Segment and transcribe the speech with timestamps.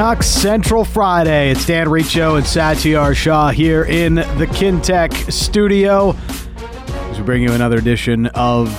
[0.00, 1.50] Canucks Central Friday.
[1.50, 6.16] It's Dan Riccio and Satiar Shah here in the Kintec studio
[7.10, 8.70] as we bring you another edition of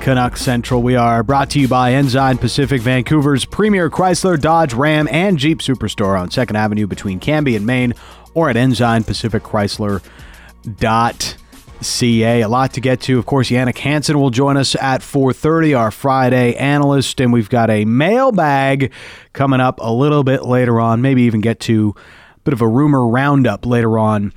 [0.00, 0.82] Canucks Central.
[0.82, 5.58] We are brought to you by Ensign Pacific, Vancouver's premier Chrysler, Dodge, Ram, and Jeep
[5.58, 7.92] Superstore on 2nd Avenue between Cambie and Main
[8.32, 11.45] or at ensignpacificchrysler.com.
[11.80, 12.42] CA.
[12.42, 13.18] A lot to get to.
[13.18, 17.70] Of course, Jannik Hansen will join us at 4:30, our Friday analyst, and we've got
[17.70, 18.92] a mailbag
[19.32, 21.02] coming up a little bit later on.
[21.02, 21.94] Maybe even get to
[22.36, 24.32] a bit of a rumor roundup later on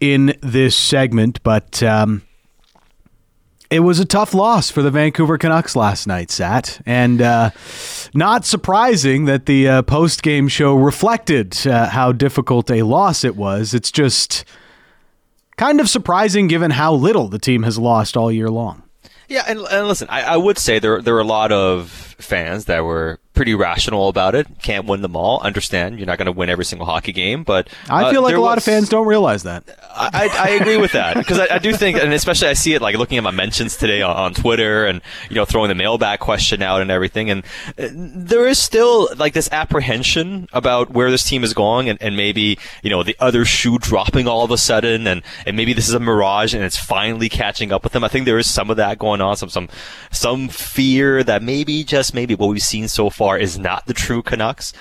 [0.00, 1.82] in this segment, but.
[1.82, 2.22] Um,
[3.72, 7.48] it was a tough loss for the Vancouver Canucks last night, Sat, and uh,
[8.12, 13.34] not surprising that the uh, post game show reflected uh, how difficult a loss it
[13.34, 13.72] was.
[13.72, 14.44] It's just
[15.62, 18.82] Kind of surprising given how little the team has lost all year long.
[19.28, 22.64] Yeah, and, and listen, I, I, would say there there were a lot of fans
[22.64, 24.46] that were pretty rational about it.
[24.62, 25.40] Can't win them all.
[25.40, 28.34] Understand you're not going to win every single hockey game, but uh, I feel like
[28.34, 29.64] a lot of fans don't realize that.
[29.94, 32.82] I, I, agree with that because I, I, do think, and especially I see it
[32.82, 36.18] like looking at my mentions today on, on, Twitter and you know throwing the mailbag
[36.18, 37.44] question out and everything, and
[37.78, 42.16] uh, there is still like this apprehension about where this team is going, and, and
[42.16, 45.88] maybe you know the other shoe dropping all of a sudden, and and maybe this
[45.88, 48.04] is a mirage and it's finally catching up with them.
[48.04, 49.68] I think there is some of that going on, some some
[50.10, 54.22] some fear that maybe just maybe what we've seen so far is not the true
[54.22, 54.72] Canucks.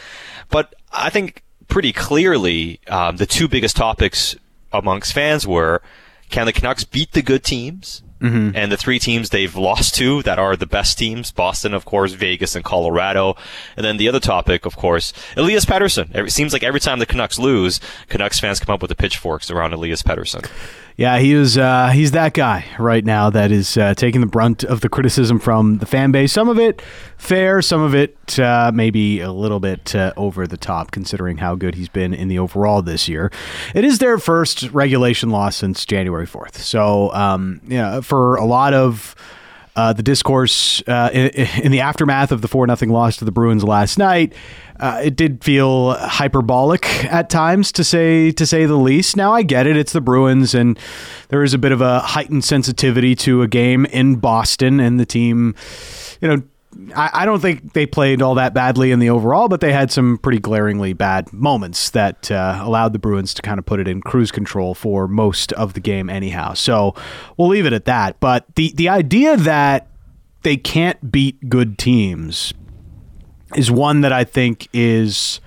[0.49, 4.35] But I think pretty clearly um, the two biggest topics
[4.73, 5.81] amongst fans were
[6.29, 8.03] can the Canucks beat the good teams?
[8.21, 8.55] Mm-hmm.
[8.55, 12.13] And the three teams they've lost to that are the best teams, Boston, of course,
[12.13, 13.35] Vegas, and Colorado.
[13.75, 16.15] And then the other topic, of course, Elias Pettersson.
[16.15, 19.49] It seems like every time the Canucks lose, Canucks fans come up with the pitchforks
[19.49, 20.47] around Elias Pettersson.
[21.01, 21.57] Yeah, he is.
[21.57, 25.39] Uh, he's that guy right now that is uh, taking the brunt of the criticism
[25.39, 26.31] from the fan base.
[26.31, 26.79] Some of it
[27.17, 31.55] fair, some of it uh, maybe a little bit uh, over the top, considering how
[31.55, 33.31] good he's been in the overall this year.
[33.73, 36.61] It is their first regulation loss since January fourth.
[36.61, 39.15] So, um, yeah, for a lot of
[39.75, 41.27] uh, the discourse uh, in,
[41.63, 44.33] in, the aftermath of the 4 0 loss to the Bruins last night.
[44.79, 49.15] Uh, it did feel hyperbolic at times, to say to say the least.
[49.15, 50.77] Now I get it; it's the Bruins, and
[51.29, 55.05] there is a bit of a heightened sensitivity to a game in Boston, and the
[55.05, 55.55] team,
[56.19, 56.41] you know,
[56.95, 60.17] I, don't think they played all that badly in the overall, but they had some
[60.17, 64.01] pretty glaringly bad moments that uh, allowed the Bruins to kind of put it in
[64.01, 66.53] cruise control for most of the game, anyhow.
[66.53, 66.95] So
[67.37, 68.19] we'll leave it at that.
[68.19, 69.87] But the the idea that
[70.43, 72.53] they can't beat good teams
[73.55, 75.41] is one that I think is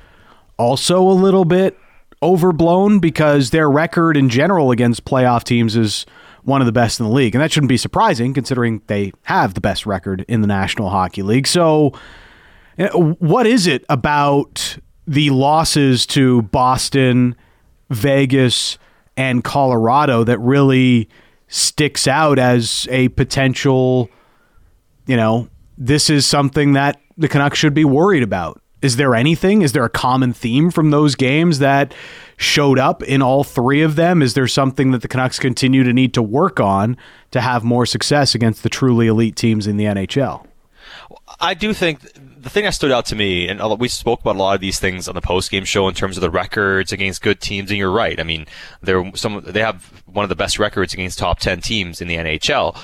[0.59, 1.79] also a little bit
[2.23, 6.07] overblown because their record in general against playoff teams is
[6.45, 7.35] one of the best in the league.
[7.35, 11.23] And that shouldn't be surprising considering they have the best record in the National Hockey
[11.23, 11.47] League.
[11.47, 11.93] So,
[12.79, 17.35] eh, what is it about the losses to Boston,
[17.91, 18.79] Vegas,
[19.17, 21.09] and Colorado that really
[21.49, 24.11] sticks out as a potential,
[25.07, 28.61] you know, this is something that the Canucks should be worried about?
[28.85, 29.63] Is there anything?
[29.63, 31.95] Is there a common theme from those games that
[32.37, 34.21] showed up in all three of them?
[34.21, 36.99] Is there something that the Canucks continue to need to work on
[37.31, 40.47] to have more success against the truly elite teams in the NHL?
[41.41, 44.39] I do think the thing that stood out to me, and we spoke about a
[44.39, 47.23] lot of these things on the post game show in terms of the records against
[47.23, 48.21] good teams, and you're right.
[48.21, 48.45] I mean,
[48.83, 52.17] they're some they have one of the best records against top ten teams in the
[52.17, 52.79] NHL,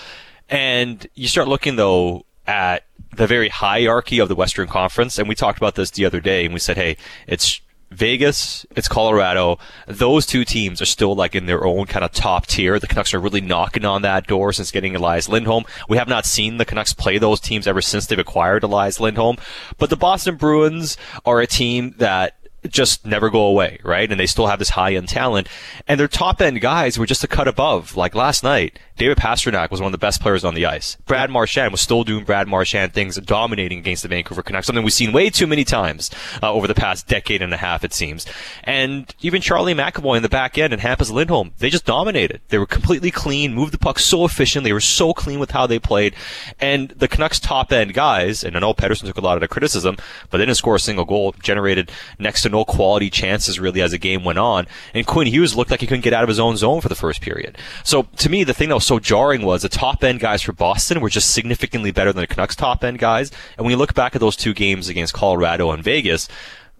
[0.48, 2.84] and you start looking though at
[3.14, 5.18] the very hierarchy of the Western Conference.
[5.18, 7.60] And we talked about this the other day and we said, hey, it's
[7.90, 9.58] Vegas, it's Colorado.
[9.88, 12.78] Those two teams are still like in their own kind of top tier.
[12.78, 15.64] The Canucks are really knocking on that door since getting Elias Lindholm.
[15.88, 19.38] We have not seen the Canucks play those teams ever since they've acquired Elias Lindholm.
[19.76, 22.36] But the Boston Bruins are a team that
[22.68, 24.10] just never go away, right?
[24.10, 25.48] And they still have this high end talent.
[25.88, 27.96] And their top end guys were just a cut above.
[27.96, 30.98] Like last night, David Pastrnak was one of the best players on the ice.
[31.06, 34.92] Brad Marchand was still doing Brad Marchand things, dominating against the Vancouver Canucks, something we've
[34.92, 36.10] seen way too many times
[36.42, 38.26] uh, over the past decade and a half, it seems.
[38.62, 42.42] And even Charlie McAvoy in the back end and Hampus Lindholm, they just dominated.
[42.48, 44.64] They were completely clean, moved the puck so efficient.
[44.64, 46.14] They were so clean with how they played.
[46.60, 49.48] And the Canucks top end guys, and I know Pettersson took a lot of the
[49.48, 49.96] criticism,
[50.28, 53.92] but they didn't score a single goal, generated next to no quality chances really as
[53.92, 54.66] the game went on.
[54.92, 56.94] And Quinn Hughes looked like he couldn't get out of his own zone for the
[56.94, 57.56] first period.
[57.82, 60.52] So to me, the thing that was so jarring was the top end guys for
[60.52, 63.30] Boston were just significantly better than the Canucks top end guys.
[63.56, 66.28] And when you look back at those two games against Colorado and Vegas,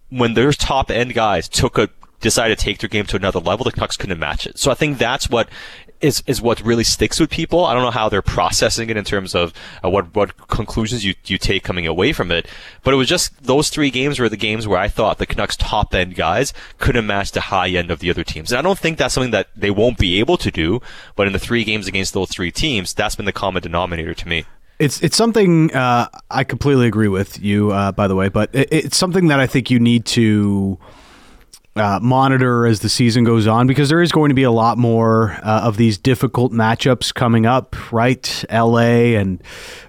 [0.08, 3.62] when their top end guys took a decided to take their game to another level,
[3.62, 4.58] the Canucks couldn't match it.
[4.58, 5.48] So I think that's what
[6.00, 7.64] is is what really sticks with people.
[7.64, 9.52] I don't know how they're processing it in terms of
[9.84, 12.46] uh, what what conclusions you you take coming away from it.
[12.82, 15.56] But it was just those three games were the games where I thought the Canucks
[15.56, 18.50] top end guys couldn't match the high end of the other teams.
[18.50, 20.80] And I don't think that's something that they won't be able to do.
[21.16, 24.28] But in the three games against those three teams, that's been the common denominator to
[24.28, 24.44] me.
[24.78, 27.70] It's it's something uh, I completely agree with you.
[27.70, 30.78] Uh, by the way, but it, it's something that I think you need to
[31.76, 34.76] uh, monitor as the season goes on because there is going to be a lot
[34.76, 38.44] more uh, of these difficult matchups coming up, right?
[38.50, 39.42] LA and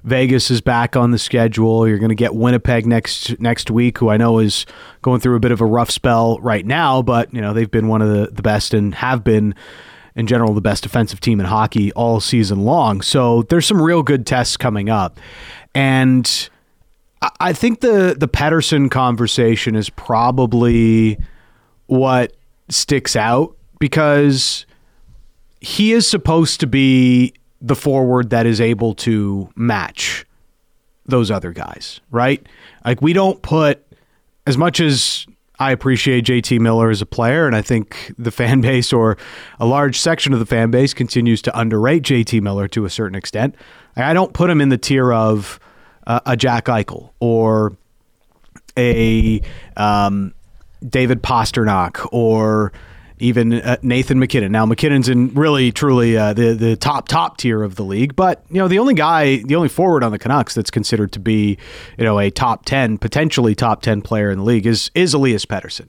[0.03, 1.87] Vegas is back on the schedule.
[1.87, 4.65] You're going to get Winnipeg next next week, who I know is
[5.01, 7.87] going through a bit of a rough spell right now, but you know they've been
[7.87, 9.55] one of the, the best and have been
[10.15, 13.01] in general the best defensive team in hockey all season long.
[13.01, 15.19] So there's some real good tests coming up,
[15.73, 16.49] and
[17.39, 21.17] I think the the Pettersson conversation is probably
[21.91, 22.31] what
[22.69, 24.65] sticks out because
[25.59, 30.25] he is supposed to be the forward that is able to match
[31.05, 32.47] those other guys, right?
[32.85, 33.85] Like we don't put
[34.47, 35.25] as much as
[35.59, 39.17] I appreciate JT Miller as a player, and I think the fan base or
[39.59, 43.15] a large section of the fan base continues to underrate JT Miller to a certain
[43.15, 43.53] extent.
[43.97, 45.59] I don't put him in the tier of
[46.07, 47.75] uh, a Jack Eichel or
[48.77, 49.41] a
[49.75, 50.33] um,
[50.87, 52.71] David Pastrnak or
[53.21, 54.51] even uh, Nathan MacKinnon.
[54.51, 58.43] Now MacKinnon's in really truly uh, the the top top tier of the league, but
[58.49, 61.57] you know the only guy, the only forward on the Canucks that's considered to be
[61.97, 65.45] you know a top ten, potentially top ten player in the league is is Elias
[65.45, 65.87] Pettersson,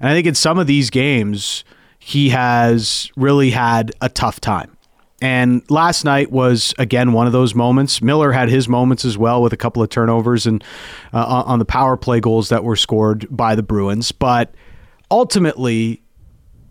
[0.00, 1.64] and I think in some of these games
[1.98, 4.76] he has really had a tough time.
[5.22, 8.02] And last night was again one of those moments.
[8.02, 10.64] Miller had his moments as well with a couple of turnovers and
[11.12, 14.10] uh, on the power play goals that were scored by the Bruins.
[14.10, 14.52] But
[15.12, 16.02] ultimately,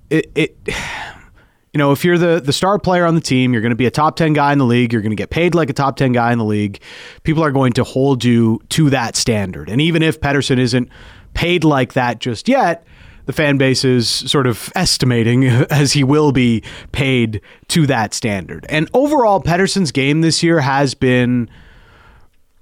[0.10, 0.58] it, it
[1.74, 3.86] you know, if you're the the star player on the team, you're going to be
[3.86, 5.96] a top 10 guy in the league, you're going to get paid like a top
[5.96, 6.82] 10 guy in the league.
[7.24, 9.70] People are going to hold you to that standard.
[9.70, 10.90] And even if Pettersson isn't
[11.34, 12.86] paid like that just yet,
[13.26, 18.66] the fan base is sort of estimating as he will be paid to that standard.
[18.70, 21.50] And overall, Pettersson's game this year has been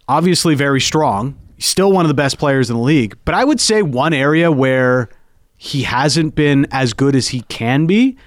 [0.07, 1.37] obviously very strong.
[1.59, 3.17] Still one of the best players in the league.
[3.25, 5.09] But I would say one area where
[5.57, 8.17] he hasn't been as good as he can be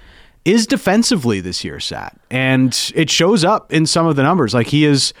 [0.45, 2.17] is defensively this year, Sat.
[2.29, 4.53] And it shows up in some of the numbers.
[4.53, 5.13] Like he is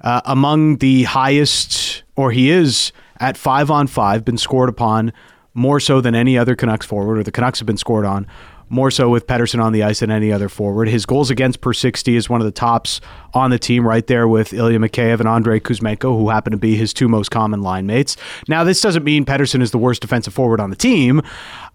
[0.00, 5.12] uh, among the highest, or he is at five on five, been scored upon
[5.54, 8.26] more so than any other Canucks forward, or the Canucks have been scored on
[8.70, 10.88] more so with Pettersson on the ice than any other forward.
[10.88, 13.00] His goals against per 60 is one of the tops
[13.34, 16.76] on the team, right there with Ilya Mikheyev and Andrei Kuzmenko, who happen to be
[16.76, 18.16] his two most common line mates.
[18.48, 21.20] Now, this doesn't mean Pettersson is the worst defensive forward on the team.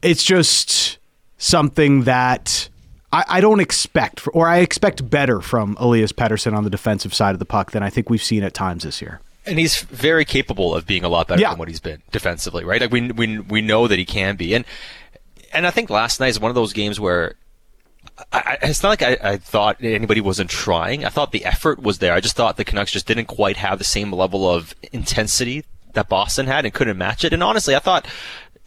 [0.02, 0.98] It's just
[1.38, 2.70] something that
[3.12, 7.36] I, I don't expect, or I expect better from Elias Pettersson on the defensive side
[7.36, 9.20] of the puck than I think we've seen at times this year.
[9.48, 11.50] And he's very capable of being a lot better yeah.
[11.50, 12.82] than what he's been defensively, right?
[12.82, 14.66] Like we we we know that he can be, and
[15.54, 17.36] and I think last night is one of those games where
[18.32, 21.06] I, it's not like I, I, thought anybody wasn't trying.
[21.06, 22.14] I thought the effort was there.
[22.14, 26.08] I just thought the Canucks just didn't quite have the same level of intensity that
[26.08, 27.34] Boston had and couldn't match it.
[27.34, 28.08] And honestly, I thought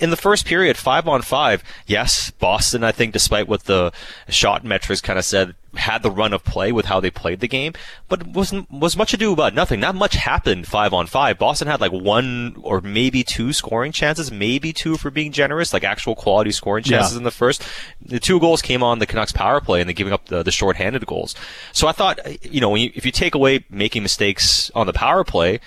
[0.00, 3.93] in the first period, five on five, yes, Boston, I think, despite what the
[4.28, 7.49] shot metrics kind of said, had the run of play with how they played the
[7.49, 7.73] game,
[8.09, 9.81] but was was much ado about nothing.
[9.81, 11.38] Not much happened five on five.
[11.38, 15.85] Boston had like one or maybe two scoring chances, maybe two for being generous, like
[15.85, 17.19] actual quality scoring chances yeah.
[17.19, 17.62] in the first.
[18.00, 20.52] The two goals came on the Canucks power play and they giving up the, the
[20.52, 21.35] shorthanded goals.
[21.73, 25.23] So I thought, you know, you, if you take away making mistakes on the power
[25.23, 25.61] play,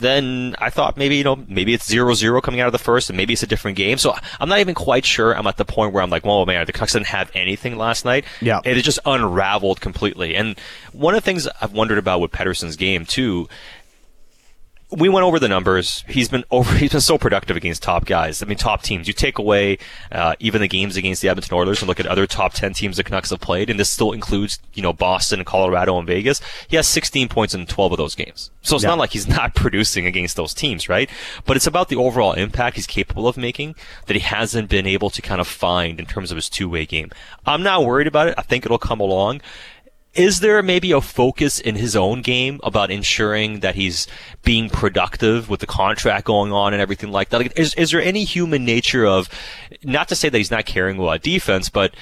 [0.00, 3.16] then I thought maybe, you know, maybe it's 0-0 coming out of the first and
[3.16, 3.98] maybe it's a different game.
[3.98, 6.66] So I'm not even quite sure I'm at the point where I'm like, well, man,
[6.66, 8.24] the Canucks didn't have anything last night.
[8.40, 8.60] Yeah.
[8.64, 10.34] It just unraveled completely.
[10.34, 10.58] And
[10.92, 13.48] one of the things I've wondered about with Pettersson's game too
[14.92, 16.04] we went over the numbers.
[16.08, 16.74] He's been over.
[16.76, 18.42] He's been so productive against top guys.
[18.42, 19.06] I mean, top teams.
[19.06, 19.78] You take away
[20.10, 22.96] uh, even the games against the Edmonton Oilers and look at other top ten teams
[22.96, 26.40] the Canucks have played, and this still includes you know Boston, Colorado, and Vegas.
[26.68, 28.50] He has 16 points in 12 of those games.
[28.62, 28.90] So it's yeah.
[28.90, 31.08] not like he's not producing against those teams, right?
[31.44, 33.74] But it's about the overall impact he's capable of making
[34.06, 37.10] that he hasn't been able to kind of find in terms of his two-way game.
[37.46, 38.34] I'm not worried about it.
[38.36, 39.40] I think it'll come along
[40.14, 44.06] is there maybe a focus in his own game about ensuring that he's
[44.44, 47.38] being productive with the contract going on and everything like that?
[47.38, 49.28] Like, is, is there any human nature of,
[49.84, 51.94] not to say that he's not caring about defense, but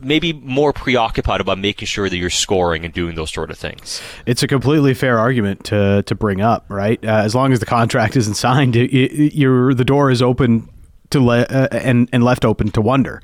[0.00, 4.00] maybe more preoccupied about making sure that you're scoring and doing those sort of things.
[4.26, 7.02] It's a completely fair argument to to bring up, right?
[7.04, 10.68] Uh, as long as the contract isn't signed, you the door is open
[11.10, 13.22] to le- uh, and and left open to wonder,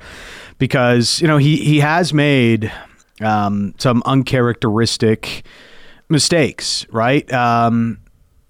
[0.57, 2.71] because you know he he has made
[3.21, 5.45] um, some uncharacteristic
[6.09, 7.31] mistakes, right?
[7.31, 7.99] Um,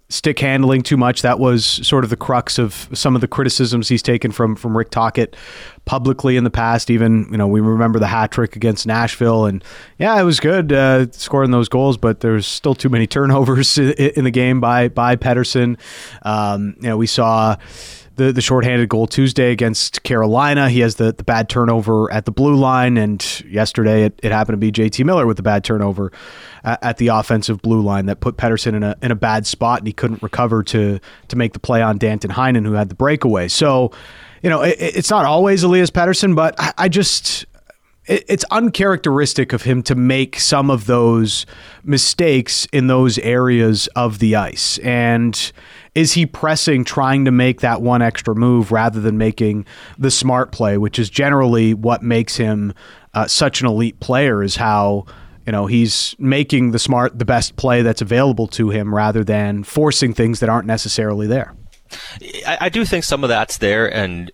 [0.09, 1.21] stick handling too much.
[1.23, 4.77] That was sort of the crux of some of the criticisms he's taken from from
[4.77, 5.35] Rick Tocchet
[5.85, 6.89] publicly in the past.
[6.89, 9.63] Even you know we remember the hat trick against Nashville, and
[9.97, 14.23] yeah, it was good uh, scoring those goals, but there's still too many turnovers in
[14.23, 15.77] the game by by Pettersson.
[16.21, 17.55] Um, you know we saw
[18.15, 20.69] the the shorthanded goal Tuesday against Carolina.
[20.69, 24.53] He has the, the bad turnover at the blue line, and yesterday it, it happened
[24.53, 26.11] to be JT Miller with the bad turnover
[26.63, 29.79] at, at, the offensive blue line that put Pettersson in a in a bad spot,
[29.79, 32.95] and he couldn't recover to to make the play on Danton Heinen, who had the
[32.95, 33.47] breakaway.
[33.47, 33.91] So,
[34.41, 37.45] you know, it, it's not always Elias Pettersson, but I, I just
[38.07, 41.45] it's uncharacteristic of him to make some of those
[41.83, 44.77] mistakes in those areas of the ice.
[44.79, 45.51] And
[45.95, 49.65] is he pressing, trying to make that one extra move rather than making
[49.97, 52.73] the smart play, which is generally what makes him
[53.13, 54.43] uh, such an elite player?
[54.43, 55.05] Is how
[55.45, 59.63] you know he's making the smart, the best play that's available to him, rather than
[59.63, 61.55] forcing things that aren't necessarily there.
[62.45, 64.31] I, I do think some of that's there, and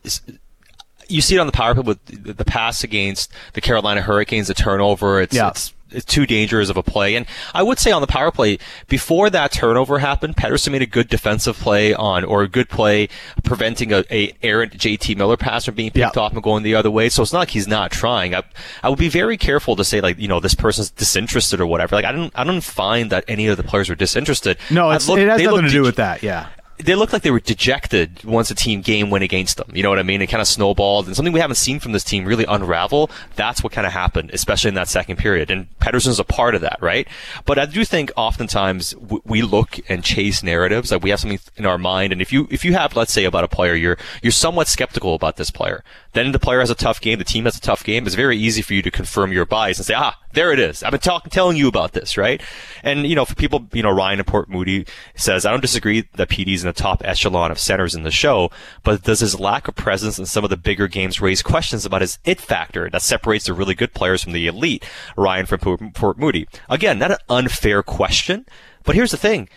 [1.08, 4.53] you see it on the power play with the pass against the Carolina Hurricanes, the
[4.56, 5.22] turnover.
[5.22, 5.50] It's, yeah.
[5.50, 5.74] it's
[6.05, 7.15] too dangerous of a play.
[7.15, 8.57] And I would say on the power play,
[8.88, 13.10] before that turnover happened, Pettersson made a good defensive play on, or a good play
[13.43, 16.91] preventing a, a errant JT Miller pass from being picked off and going the other
[16.91, 17.10] way.
[17.10, 18.36] So it's not like he's not trying.
[18.36, 18.43] I,
[18.83, 21.95] I would be very careful to say like, you know, this person's disinterested or whatever.
[21.95, 24.57] Like I don't, I don't find that any of the players were disinterested.
[24.69, 26.24] No, looked, it has nothing to do with that.
[26.24, 26.50] Yeah
[26.82, 29.70] they looked like they were dejected once a team game went against them.
[29.74, 30.22] You know what I mean?
[30.22, 33.10] It kind of snowballed, and something we haven't seen from this team really unravel.
[33.36, 35.52] That's what kind of happened, especially in that second period.
[35.52, 37.08] And Pettersson's a part of that, right?
[37.46, 41.66] But I do think oftentimes we look and chase narratives, like we have something in
[41.66, 44.32] our mind, and if you if you have, let's say, about a player, you're you're
[44.32, 45.84] somewhat skeptical about this player.
[46.13, 48.06] Then the player has a tough game, the team has a tough game.
[48.06, 50.84] It's very easy for you to confirm your bias and say, ah, there it is.
[50.84, 52.41] I've been talking, telling you about this, right?
[52.84, 56.08] And you know, for people, you know, Ryan and Port Moody says, I don't disagree
[56.15, 58.51] that PD's in the top echelon of centers in the show,
[58.84, 62.01] but does his lack of presence in some of the bigger games raise questions about
[62.01, 64.86] his it factor that separates the really good players from the elite?
[65.15, 66.48] Ryan from Port Moody.
[66.70, 68.46] Again, not an unfair question,
[68.84, 69.50] but here's the thing.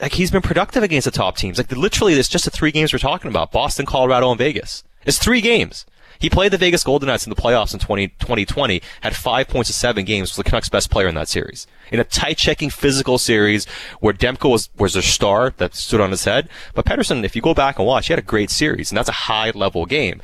[0.00, 1.56] Like he's been productive against the top teams.
[1.56, 4.84] Like literally, it's just the three games we're talking about: Boston, Colorado, and Vegas.
[5.06, 5.86] It's three games.
[6.18, 9.68] He played the Vegas Golden Knights in the playoffs in 20, 2020, had five points
[9.70, 11.66] in seven games, was the Canucks' best player in that series.
[11.92, 13.66] In a tight checking physical series
[14.00, 16.48] where Demko was, was their star that stood on his head.
[16.74, 19.08] But Pettersson, if you go back and watch, he had a great series, and that's
[19.08, 20.22] a high level game.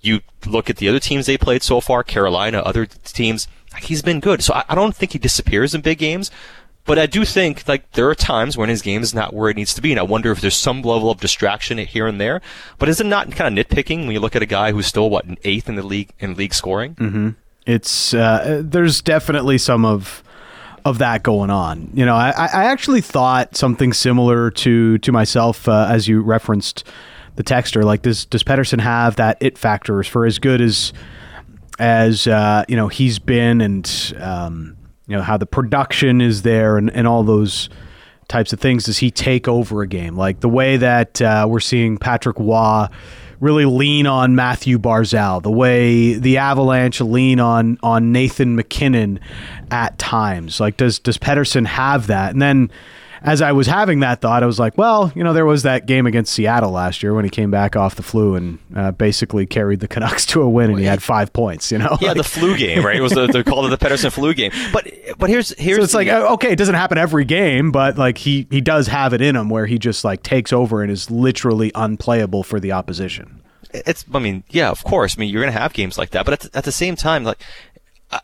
[0.00, 3.48] You look at the other teams they played so far, Carolina, other teams,
[3.80, 4.42] he's been good.
[4.42, 6.30] So I, I don't think he disappears in big games,
[6.88, 9.56] but I do think like there are times when his game is not where it
[9.56, 12.40] needs to be, and I wonder if there's some level of distraction here and there.
[12.78, 15.10] But is it not kind of nitpicking when you look at a guy who's still
[15.10, 16.94] what an eighth in the league in league scoring?
[16.94, 17.28] Mm-hmm.
[17.66, 20.22] It's uh, there's definitely some of
[20.86, 21.90] of that going on.
[21.92, 26.84] You know, I, I actually thought something similar to to myself uh, as you referenced
[27.36, 27.84] the texter.
[27.84, 30.94] Like, does does Pettersson have that it factors for as good as
[31.78, 34.77] as uh, you know he's been and um,
[35.08, 37.68] you know how the production is there and, and all those
[38.28, 40.16] types of things does he take over a game?
[40.16, 42.86] Like the way that uh, we're seeing patrick Roy
[43.40, 49.18] really lean on mathew barzal the way the avalanche lean on on nathan mackinnon
[49.70, 50.60] at times.
[50.60, 52.32] Like does does pettersson have that?
[52.32, 52.70] And then
[53.22, 55.86] as I was having that thought, I was like, well, you know, there was that
[55.86, 59.46] game against Seattle last year when he came back off the flu and uh, basically
[59.46, 61.72] carried the Canucks to a win, and he had five points.
[61.72, 62.96] You know, yeah, like, the flu game, right?
[62.96, 64.52] It was the, they called it the Pettersson flu game.
[64.72, 68.18] But but here's here's so it's like okay, it doesn't happen every game, but like
[68.18, 71.10] he he does have it in him where he just like takes over and is
[71.10, 75.52] literally unplayable for the opposition it's i mean yeah of course i mean you're going
[75.52, 77.38] to have games like that but at, at the same time like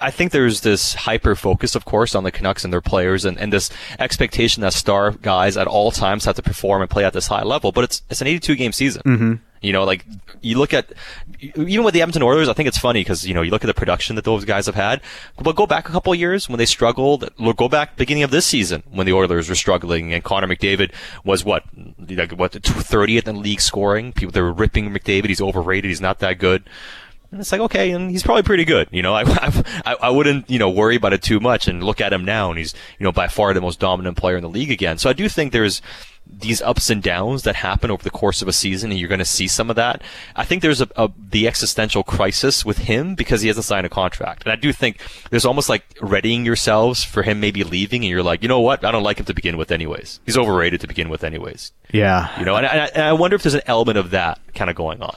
[0.00, 3.38] I think there's this hyper focus, of course, on the Canucks and their players, and,
[3.38, 7.12] and this expectation that star guys at all times have to perform and play at
[7.12, 7.70] this high level.
[7.70, 9.02] But it's it's an 82 game season.
[9.04, 9.34] Mm-hmm.
[9.60, 10.06] You know, like
[10.40, 10.92] you look at
[11.40, 13.66] even with the Edmonton Oilers, I think it's funny because you know you look at
[13.66, 15.02] the production that those guys have had.
[15.38, 17.28] But go back a couple years when they struggled.
[17.38, 20.92] Look, go back beginning of this season when the Oilers were struggling, and Connor McDavid
[21.24, 21.64] was what
[21.98, 24.12] like what the 30th in league scoring.
[24.12, 25.26] People they were ripping McDavid.
[25.26, 25.90] He's overrated.
[25.90, 26.64] He's not that good.
[27.34, 28.86] And it's like, okay, and he's probably pretty good.
[28.92, 29.24] You know, I,
[29.84, 32.48] I, I wouldn't, you know, worry about it too much and look at him now
[32.50, 34.98] and he's, you know, by far the most dominant player in the league again.
[34.98, 35.82] So I do think there's,
[36.26, 39.18] these ups and downs that happen over the course of a season, and you're going
[39.18, 40.02] to see some of that.
[40.36, 43.90] I think there's a, a, the existential crisis with him because he hasn't signed a
[43.90, 44.98] contract, and I do think
[45.30, 48.84] there's almost like readying yourselves for him maybe leaving, and you're like, you know what,
[48.84, 50.20] I don't like him to begin with, anyways.
[50.26, 51.72] He's overrated to begin with, anyways.
[51.92, 54.70] Yeah, you know, and I, and I wonder if there's an element of that kind
[54.70, 55.16] of going on.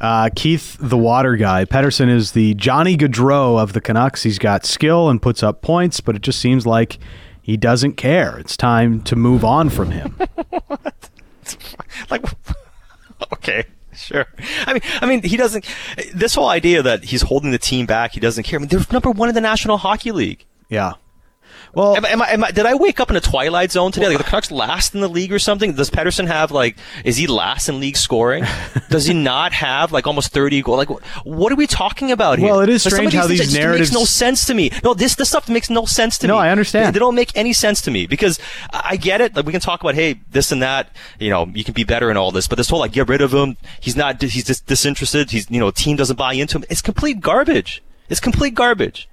[0.00, 4.22] Uh, Keith, the water guy, Pettersson is the Johnny Gaudreau of the Canucks.
[4.22, 6.98] He's got skill and puts up points, but it just seems like
[7.46, 8.36] he doesn't care.
[8.40, 10.16] It's time to move on from him.
[12.10, 12.24] like,
[13.34, 13.64] okay.
[13.94, 14.26] Sure.
[14.66, 15.64] I mean, I mean, he doesn't.
[16.12, 18.58] This whole idea that he's holding the team back, he doesn't care.
[18.58, 20.44] I mean, they're number one in the National Hockey League.
[20.68, 20.94] Yeah.
[21.76, 24.08] Well, am, am, I, am I, did I wake up in a twilight zone today?
[24.08, 25.74] Like the Canucks last in the league or something?
[25.74, 26.78] Does Pettersson have like?
[27.04, 28.46] Is he last in league scoring?
[28.88, 30.78] Does he not have like almost thirty goals?
[30.78, 30.88] Like,
[31.26, 32.48] what are we talking about here?
[32.48, 34.70] Well, it is strange how these narratives makes no sense to me.
[34.82, 36.38] No, this this stuff makes no sense to no, me.
[36.38, 36.86] No, I understand.
[36.86, 38.40] They, they, don't make any sense to me because
[38.72, 39.36] I get it.
[39.36, 40.88] Like we can talk about hey this and that.
[41.18, 43.20] You know, you can be better in all this, but this whole like get rid
[43.20, 43.58] of him.
[43.80, 44.22] He's not.
[44.22, 45.30] He's just disinterested.
[45.30, 46.64] He's you know, team doesn't buy into him.
[46.70, 47.82] It's complete garbage.
[48.08, 49.08] It's complete garbage.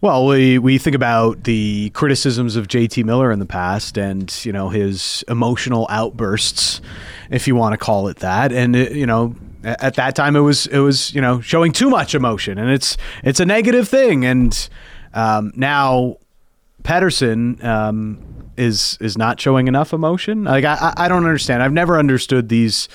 [0.00, 4.52] Well, we we think about the criticisms of JT Miller in the past, and you
[4.52, 6.80] know his emotional outbursts,
[7.30, 9.34] if you want to call it that, and it, you know
[9.64, 12.96] at that time it was it was you know showing too much emotion, and it's
[13.22, 14.68] it's a negative thing, and
[15.14, 16.16] um, now
[16.82, 18.18] Pettersson um,
[18.56, 20.44] is is not showing enough emotion.
[20.44, 21.62] Like I I don't understand.
[21.62, 22.88] I've never understood these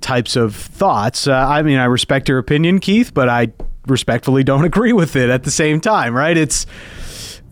[0.00, 1.26] types of thoughts.
[1.26, 3.52] Uh, I mean, I respect your opinion, Keith, but I
[3.86, 6.36] respectfully don't agree with it at the same time, right?
[6.36, 6.66] It's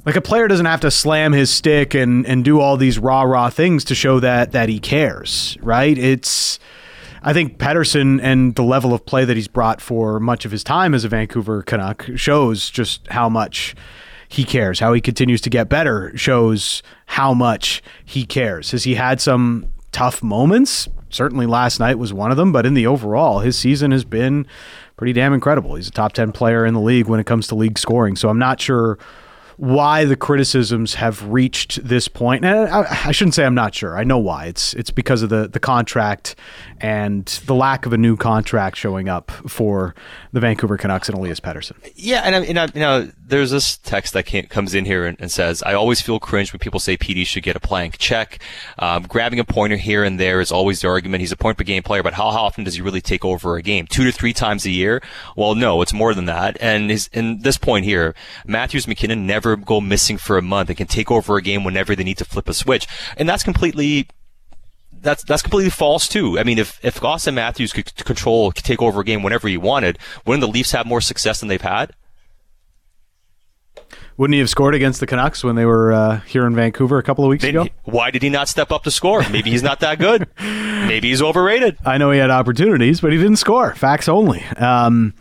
[0.07, 3.23] like a player doesn't have to slam his stick and, and do all these rah
[3.23, 5.97] rah things to show that that he cares, right?
[5.97, 6.59] It's
[7.23, 10.65] I think Pettersson and the level of play that he's brought for much of his
[10.65, 13.75] time as a Vancouver Canuck shows just how much
[14.29, 14.81] he cares.
[14.81, 18.71] How he continues to get better shows how much he cares.
[18.71, 20.89] Has he had some tough moments?
[21.11, 24.47] Certainly last night was one of them, but in the overall, his season has been
[25.01, 25.77] pretty damn incredible.
[25.77, 28.17] He's a top 10 player in the league when it comes to league scoring.
[28.17, 28.99] So I'm not sure
[29.57, 32.45] why the criticisms have reached this point.
[32.45, 33.97] And I, I, shouldn't say I'm not sure.
[33.97, 34.45] I know why.
[34.45, 36.37] It's it's because of the the contract
[36.83, 39.95] and the lack of a new contract showing up for
[40.33, 41.77] the Vancouver Canucks and Elias Pettersson.
[41.95, 45.17] Yeah, and, I, and I, you know, there's this text that comes in here and,
[45.21, 48.39] and, says, "I always feel cringe when people say PD should get a blank check.
[48.79, 51.21] Um, grabbing a pointer here and there is always the argument.
[51.21, 53.57] He's a point per game player, but how, how often does he really take over
[53.57, 53.87] a game?
[53.87, 55.01] Two to three times a year?
[55.37, 56.57] Well, no, it's more than that.
[56.61, 58.15] And his, in this point here,
[58.47, 61.95] Matthews MacKinnon never go missing for a month and can take over a game whenever
[61.97, 64.09] they need to flip a switch, and that's completely
[65.03, 66.39] that's that's completely false too.
[66.39, 69.57] I mean, if if Auston Matthews could control, could take over a game whenever he
[69.57, 71.95] wanted, wouldn't the Leafs have more success than they've had?
[74.21, 77.03] Wouldn't he have scored against the Canucks when they were uh, here in Vancouver a
[77.03, 77.67] couple of weeks ago?
[77.85, 79.27] Why did he not step up to score?
[79.31, 80.29] Maybe he's not that good.
[80.39, 81.79] Maybe he's overrated.
[81.87, 83.75] I know he had opportunities, but he didn't score.
[83.77, 84.45] Facts only.
[84.59, 85.15] Um,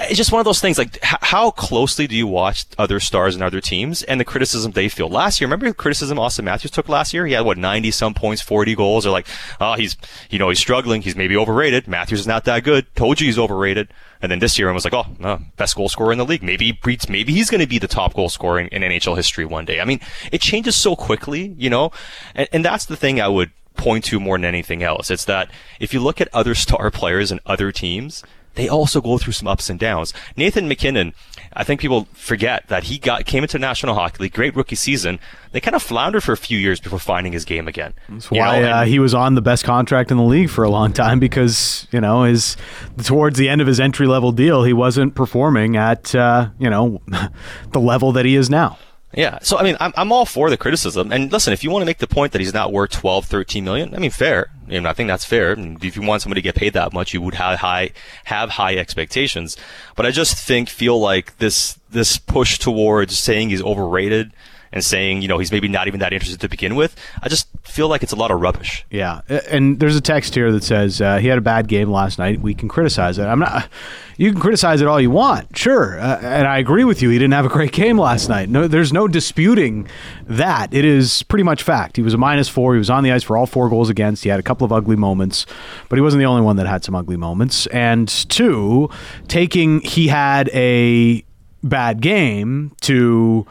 [0.00, 0.78] it's just one of those things.
[0.78, 4.72] Like, h- how closely do you watch other stars and other teams and the criticism
[4.72, 5.08] they feel?
[5.08, 7.26] Last year, remember the criticism auston Matthews took last year?
[7.26, 9.04] He had what ninety some points, forty goals.
[9.04, 9.26] They're like,
[9.60, 9.96] oh, he's
[10.30, 11.02] you know he's struggling.
[11.02, 11.88] He's maybe overrated.
[11.88, 12.86] Matthews is not that good.
[12.94, 13.88] Told you he's overrated.
[14.22, 16.42] And then this year, I was like, oh, no, best goal scorer in the league.
[16.42, 19.44] Maybe he maybe he's going to be the top goal scorer in, in, NHL history
[19.44, 19.80] one day.
[19.80, 20.00] I mean,
[20.32, 21.90] it changes so quickly, you know,
[22.34, 25.10] and, and that's the thing I would point to more than anything else.
[25.10, 25.50] It's that
[25.80, 28.22] if you look at other star players and other teams,
[28.56, 30.12] they also go through some ups and downs.
[30.36, 31.14] Nathan MacKinnon,
[31.52, 35.20] I think people forget that he got came into National Hockey League, great rookie season.
[35.52, 37.94] They kind of floundered for a few years before finding his game again.
[38.08, 40.70] That's why know, uh, he was on the best contract in the league for a
[40.70, 42.56] long time because you know his
[43.04, 47.00] towards the end of his entry level deal, he wasn't performing at uh, you know
[47.72, 48.78] the level that he is now.
[49.16, 49.38] Yeah.
[49.40, 51.10] So, I mean, I'm, I'm all for the criticism.
[51.10, 53.64] And listen, if you want to make the point that he's not worth 12, 13
[53.64, 54.50] million, I mean, fair.
[54.66, 55.56] I, mean, I think that's fair.
[55.58, 57.92] If you want somebody to get paid that much, you would have high,
[58.24, 59.56] have high expectations.
[59.96, 64.32] But I just think, feel like this, this push towards saying he's overrated
[64.76, 66.94] and saying, you know, he's maybe not even that interested to begin with.
[67.22, 68.84] I just feel like it's a lot of rubbish.
[68.90, 72.18] Yeah, and there's a text here that says uh, he had a bad game last
[72.18, 72.42] night.
[72.42, 73.24] We can criticize it.
[73.24, 73.70] I'm not.
[74.18, 77.08] You can criticize it all you want, sure, uh, and I agree with you.
[77.08, 78.50] He didn't have a great game last night.
[78.50, 79.88] No, there's no disputing
[80.26, 80.74] that.
[80.74, 81.96] It is pretty much fact.
[81.96, 82.74] He was a minus four.
[82.74, 84.24] He was on the ice for all four goals against.
[84.24, 85.46] He had a couple of ugly moments,
[85.88, 87.66] but he wasn't the only one that had some ugly moments.
[87.68, 88.90] And two,
[89.26, 91.24] taking he had a
[91.62, 93.46] bad game to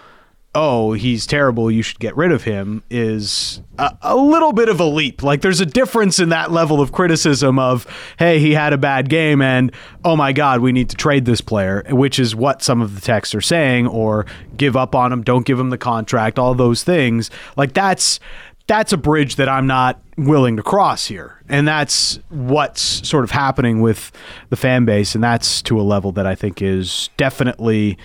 [0.55, 4.79] oh, he's terrible, you should get rid of him, is a, a, little bit of
[4.79, 5.21] a leap.
[5.21, 7.85] Like there's a difference in that level of criticism of,
[8.17, 9.71] hey, he had a bad game, and
[10.05, 13.01] oh my God, we need to trade this player, which is what some of the
[13.01, 16.83] texts are saying, or give up on him, don't give him the contract, all those
[16.83, 17.29] things.
[17.57, 18.19] Like that's
[18.67, 21.43] that's a bridge that I'm not willing to cross here.
[21.47, 24.11] And that's what's sort of happening with
[24.49, 25.13] the fan base.
[25.13, 27.99] And that's to a level that I think is definitely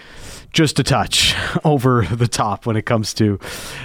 [0.52, 1.34] just a touch
[1.64, 3.38] over the top when it comes to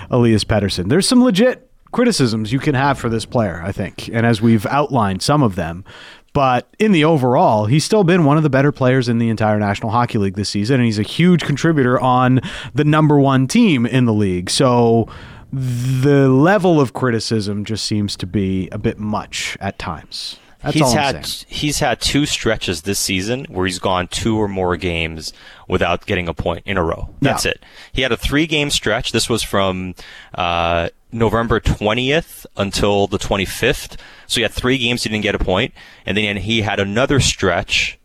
[0.10, 0.90] Elias Pettersson.
[0.90, 4.10] There's some legit criticisms you can have for this player, I think.
[4.10, 5.86] And as we've outlined some of them,
[6.34, 9.58] but in the overall, he's still been one of the better players in the entire
[9.58, 12.42] National Hockey League this season, and he's a huge contributor on
[12.74, 14.50] the number one team in the league.
[14.50, 15.08] So
[15.54, 20.38] the level of criticism just seems to be a bit much at times.
[20.66, 21.46] That's he's had saying.
[21.50, 25.32] he's had two stretches this season where he's gone two or more games
[25.68, 27.10] without getting a point in a row.
[27.22, 27.52] That's Yeah.
[27.52, 27.64] it.
[27.94, 29.12] He had a three game stretch.
[29.12, 29.96] This was from
[30.34, 33.98] uh, November 20th until the 25th.
[34.28, 35.74] So he had three games he didn't get a point,
[36.06, 37.98] and then he had another stretch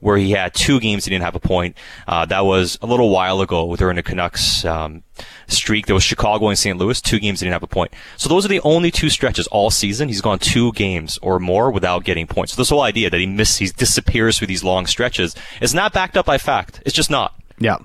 [0.00, 1.76] where he had two games he didn't have a point.
[2.06, 5.02] Uh, that was a little while ago during the Canucks um,
[5.46, 5.86] streak.
[5.86, 6.78] There was Chicago and St.
[6.78, 7.92] Louis, two games he didn't have a point.
[8.16, 10.08] So those are the only two stretches all season.
[10.08, 12.52] He's gone two games or more without getting points.
[12.54, 15.92] So this whole idea that he miss, he disappears through these long stretches is not
[15.92, 16.82] backed up by fact.
[16.86, 17.34] It's just not.
[17.58, 17.78] Yeah.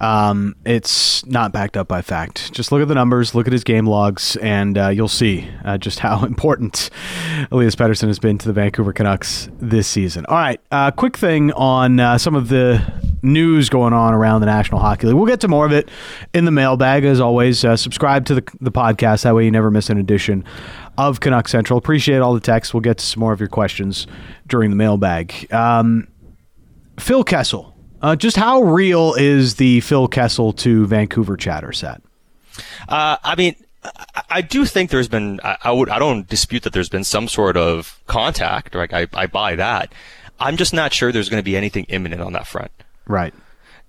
[0.00, 2.52] Um, it's not backed up by fact.
[2.52, 5.78] Just look at the numbers, look at his game logs, and uh, you'll see uh,
[5.78, 6.90] just how important
[7.50, 10.26] Elias Pettersson has been to the Vancouver Canucks this season.
[10.26, 12.82] All right, uh, quick thing on uh, some of the
[13.22, 15.16] news going on around the National Hockey League.
[15.16, 15.90] We'll get to more of it
[16.34, 17.64] in the mailbag, as always.
[17.64, 19.22] Uh, subscribe to the, the podcast.
[19.22, 20.44] That way you never miss an edition
[20.96, 21.78] of Canuck Central.
[21.78, 22.74] Appreciate all the texts.
[22.74, 24.06] We'll get to some more of your questions
[24.46, 25.52] during the mailbag.
[25.52, 26.08] Um,
[26.98, 27.74] Phil Kessel.
[28.00, 32.00] Uh, just how real is the Phil Kessel to Vancouver chatter set?
[32.88, 33.56] Uh, I mean,
[34.30, 35.40] I, do think there's been.
[35.42, 35.88] I, I would.
[35.88, 38.74] I don't dispute that there's been some sort of contact.
[38.74, 39.92] Like I, I buy that.
[40.40, 42.70] I'm just not sure there's going to be anything imminent on that front.
[43.06, 43.34] Right.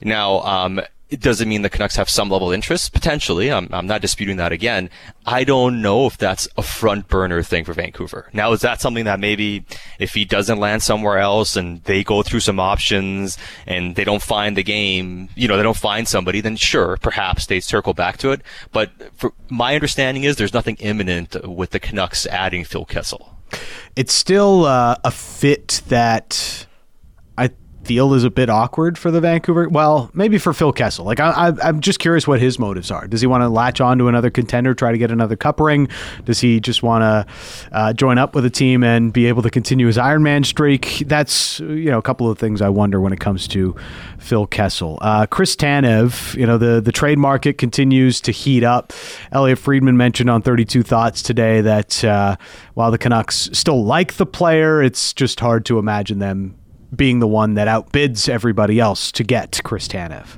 [0.02, 3.52] Now, um, it doesn't mean the Canucks have some level of interest potentially.
[3.52, 4.89] I'm, I'm not disputing that again.
[5.26, 8.30] I don't know if that's a front burner thing for Vancouver.
[8.32, 9.65] Now, is that something that maybe
[9.98, 14.22] if he doesn't land somewhere else and they go through some options and they don't
[14.22, 18.17] find the game, you know, they don't find somebody, then sure, perhaps they circle back
[18.17, 18.41] to it.
[18.72, 23.36] But for, my understanding is there's nothing imminent with the Canucks adding Phil Kessel.
[23.95, 26.67] It's still uh, a fit that
[27.89, 29.67] feel is a bit awkward for the Vancouver.
[29.67, 31.06] Well, maybe for Phil Kessel.
[31.06, 33.08] Like I, I'm just curious what his motives are.
[33.08, 35.88] Does he want to latch on to another contender, try to get another cup ring?
[36.23, 37.34] Does he just want to
[37.75, 41.02] uh, join up with a team and be able to continue his Ironman streak?
[41.08, 43.75] That's you know a couple of things I wonder when it comes to
[44.19, 44.99] Phil Kessel.
[45.02, 48.93] Uh, Chris Tanev, you know the the trade market continues to heat up.
[49.32, 52.36] Elliotte Friedman mentioned on 32 Thoughts today that uh,
[52.75, 56.59] while the Canucks still like the player, it's just hard to imagine them
[56.95, 60.38] being the one that outbids everybody else to get Chris Tanev.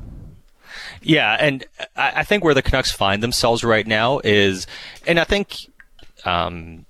[1.04, 4.68] Yeah, and I, think where the Canucks find themselves right now is,
[5.08, 5.66] and I think
[6.26, 6.86] um,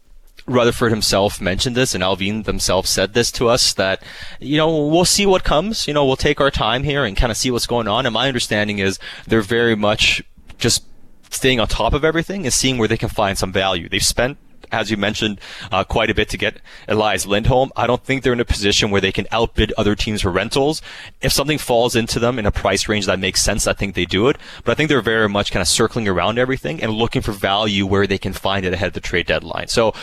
[0.46, 4.04] Rutherford himself mentioned this, and Allvin themselves said this to us that,
[4.40, 5.88] you know, we'll see what comes.
[5.88, 8.06] You know, we'll take our time here and kind of see what's going on.
[8.06, 10.22] And my understanding is they're very much
[10.58, 10.84] just
[11.30, 13.88] staying on top of everything and seeing where they can find some value.
[13.88, 14.38] They've spent
[14.72, 15.40] as you mentioned,
[15.72, 16.58] uh, quite a bit to get
[16.88, 17.72] Elias Lindholm.
[17.76, 20.82] I don't think they're in a position where they can outbid other teams for rentals.
[21.22, 24.06] If something falls into them in a price range that makes sense, I think they
[24.06, 24.38] do it.
[24.64, 27.86] But I think they're very much kind of circling around everything and looking for value
[27.86, 29.68] where they can find it ahead of the trade deadline.
[29.68, 29.94] So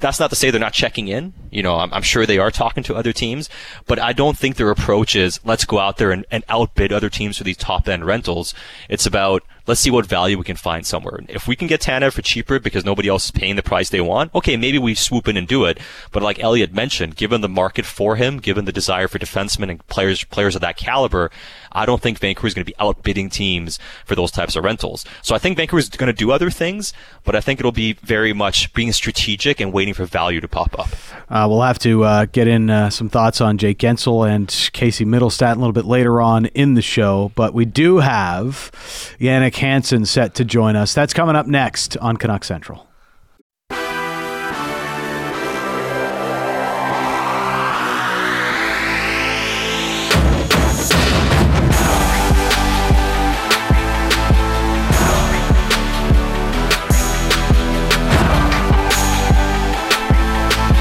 [0.00, 1.32] that's not to say they're not checking in.
[1.50, 3.50] You know, I'm, I'm, sure they are talking to other teams,
[3.86, 7.10] but I don't think their approach is let's go out there and, and outbid other
[7.10, 8.54] teams for these top end rentals.
[8.88, 11.20] It's about let's see what value we can find somewhere.
[11.28, 14.00] If we can get Tanev for cheaper because nobody else is paying the price they
[14.00, 15.78] want, okay, maybe we swoop in and do it.
[16.10, 19.86] But like Elliotte mentioned, given the market for him, given the desire for defensemen and
[19.86, 21.30] players players of that caliber,
[21.72, 25.04] I don't think Vancouver is going to be outbidding teams for those types of rentals.
[25.22, 26.92] So I think Vancouver is going to do other things,
[27.24, 30.78] but I think it'll be very much being strategic and waiting for value to pop
[30.78, 30.88] up.
[31.28, 35.04] Uh, we'll have to uh, get in uh, some thoughts on Jake Guentzel and Casey
[35.04, 38.70] Mittelstadt a little bit later on in the show, but we do have
[39.20, 40.94] Jannik Hansen set to join us.
[40.94, 42.87] That's coming up next on Canuck Central.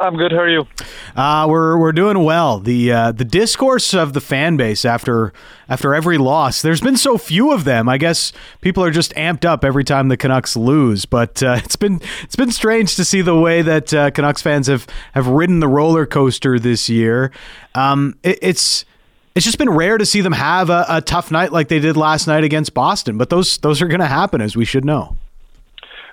[0.00, 0.32] I'm good.
[0.32, 0.66] How are you?
[1.14, 2.58] Uh, we're we're doing well.
[2.58, 5.34] The uh, the discourse of the fan base after
[5.68, 6.62] after every loss.
[6.62, 7.86] There's been so few of them.
[7.86, 8.32] I guess
[8.62, 11.04] people are just amped up every time the Canucks lose.
[11.04, 14.68] But uh, it's been it's been strange to see the way that uh, Canucks fans
[14.68, 17.30] have have ridden the roller coaster this year.
[17.74, 18.86] Um, it, it's
[19.34, 21.98] it's just been rare to see them have a, a tough night like they did
[21.98, 23.18] last night against Boston.
[23.18, 25.18] But those those are going to happen, as we should know.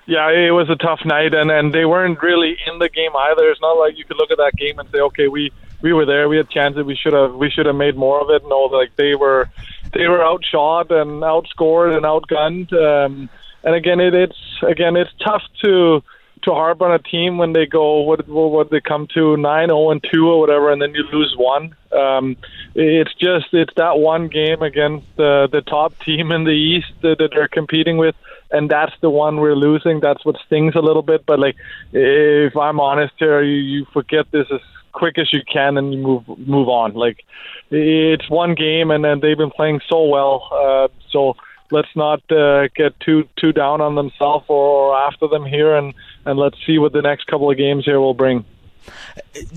[0.08, 3.50] Yeah, it was a tough night, and and they weren't really in the game either.
[3.50, 6.06] It's not like you could look at that game and say, okay, we we were
[6.06, 8.42] there, we had chances, we should have we should have made more of it.
[8.48, 9.50] No, like they were
[9.92, 12.72] they were outshot and outscored and outgunned.
[12.72, 13.28] Um,
[13.62, 16.02] and again, it, it's again it's tough to
[16.44, 19.78] to harp on a team when they go what what they come to nine zero
[19.78, 21.76] oh and two or whatever, and then you lose one.
[21.92, 22.38] Um,
[22.74, 27.18] it's just it's that one game against the the top team in the East that,
[27.18, 28.14] that they're competing with
[28.50, 30.00] and that's the one we're losing.
[30.00, 31.26] That's what stings a little bit.
[31.26, 31.56] But like,
[31.92, 34.60] if I'm honest here, you, you forget this as
[34.92, 36.94] quick as you can and you move move on.
[36.94, 37.24] Like,
[37.70, 40.48] it's one game, and then they've been playing so well.
[40.52, 41.36] Uh, so
[41.70, 46.38] let's not uh, get too too down on themselves or after them here, and and
[46.38, 48.44] let's see what the next couple of games here will bring.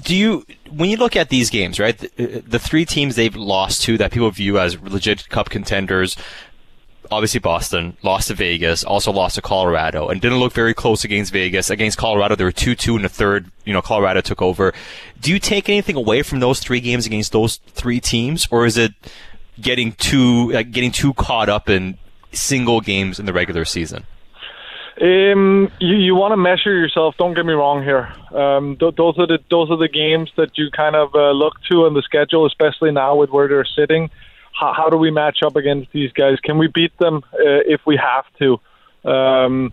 [0.01, 3.81] Do you, when you look at these games, right, the, the, three teams they've lost
[3.83, 6.17] to that people view as legit cup contenders,
[7.11, 11.33] obviously Boston, lost to Vegas, also lost to Colorado, and didn't look very close against
[11.33, 11.69] Vegas.
[11.69, 13.51] Against Colorado, there were 2 2 in the third.
[13.65, 14.73] You know, Colorado took over.
[15.19, 18.77] Do you take anything away from those three games against those three teams, or is
[18.77, 18.93] it
[19.59, 21.97] getting too like, getting too caught up in
[22.31, 24.05] single games in the regular season?
[25.01, 27.15] Um, you, you want to measure yourself.
[27.17, 28.13] Don't get me wrong here.
[28.37, 31.55] Um, th- those are the those are the games that you kind of uh, look
[31.69, 34.09] to on the schedule, especially now with where they're sitting
[34.53, 36.39] how, how do we match up against these guys?
[36.41, 38.59] Can we beat them uh, if we have to?
[39.09, 39.71] Um,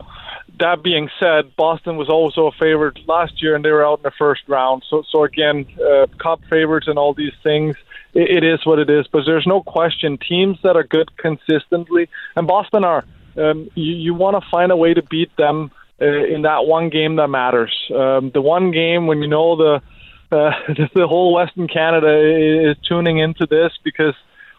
[0.59, 4.03] that being said, Boston was also a favorite last year, and they were out in
[4.03, 4.83] the first round.
[4.89, 7.77] So, so again, uh, cup favorites and all these things,
[8.15, 9.07] it, it is what it is.
[9.07, 13.05] But there's no question, teams that are good consistently, and Boston are.
[13.37, 16.91] Um, you, you want to find a way to beat them uh, in that one
[16.91, 17.73] game that matters.
[17.95, 19.83] Um, the one game when you know the
[20.31, 20.51] uh,
[20.95, 24.15] the whole Western Canada is tuning into this because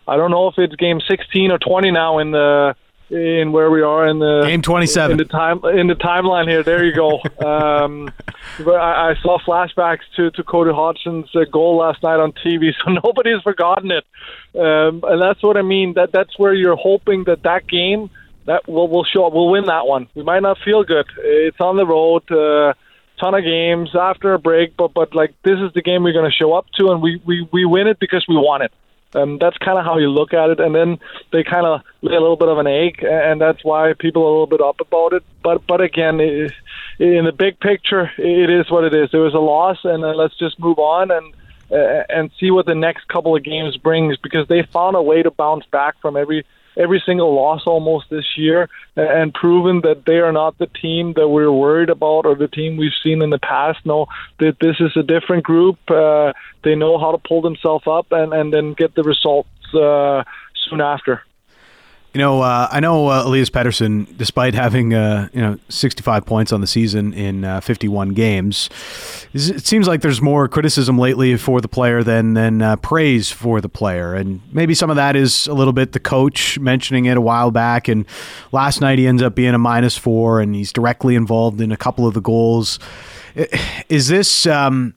[0.10, 2.76] I don't know if it's game 16 or 20 now in the
[3.10, 6.64] in where we are in the game 27 in the time in the timeline here.
[6.64, 7.14] There you go.
[7.46, 8.12] um,
[8.60, 12.92] I, I, saw flashbacks to to Cody Hodgson's uh, goal last night on TV, so
[12.92, 14.06] nobody's forgotten it.
[14.56, 15.94] Um, and that's what I mean.
[15.94, 18.10] That that's where you're hoping that that game
[18.46, 19.34] that will will show up.
[19.34, 20.08] We'll win that one.
[20.14, 21.06] We might not feel good.
[21.18, 22.30] It's on the road.
[22.32, 22.74] Uh,
[23.20, 26.30] ton of games after a break, but but like this is the game we're going
[26.30, 28.72] to show up to, and we we we win it because we want it.
[29.16, 31.00] Um, that's kind of how you look at it, and then
[31.32, 34.28] they kind of lay a little bit of an egg, and that's why people are
[34.28, 35.24] a little bit up about it.
[35.44, 36.54] But but again, it,
[37.00, 39.10] in the big picture, it is what it is.
[39.12, 41.34] It was a loss, and uh, let's just move on and
[41.72, 45.24] uh, and see what the next couple of games brings because they found a way
[45.24, 46.46] to bounce back from every
[46.78, 51.28] every single loss almost this year and proven that they are not the team that
[51.28, 53.80] we're worried about or the team we've seen in the past.
[53.86, 54.08] No,
[54.40, 55.78] that this is a different group.
[55.90, 60.24] Uh, they know how to pull themselves up and, and then get the results uh,
[60.70, 61.24] soon after.
[62.14, 66.52] You know, uh, I know uh, Elias Pettersson, despite having uh, you know 65 points
[66.52, 68.68] on the season in uh, 51 games,
[69.32, 73.62] it seems like there's more criticism lately for the player than than uh, praise for
[73.62, 77.16] the player, and maybe some of that is a little bit the coach mentioning it
[77.16, 77.88] a while back.
[77.88, 78.08] And
[78.52, 81.78] last night he ends up being a minus four, and he's directly involved in a
[81.78, 82.80] couple of the goals.
[83.88, 84.96] Is this um,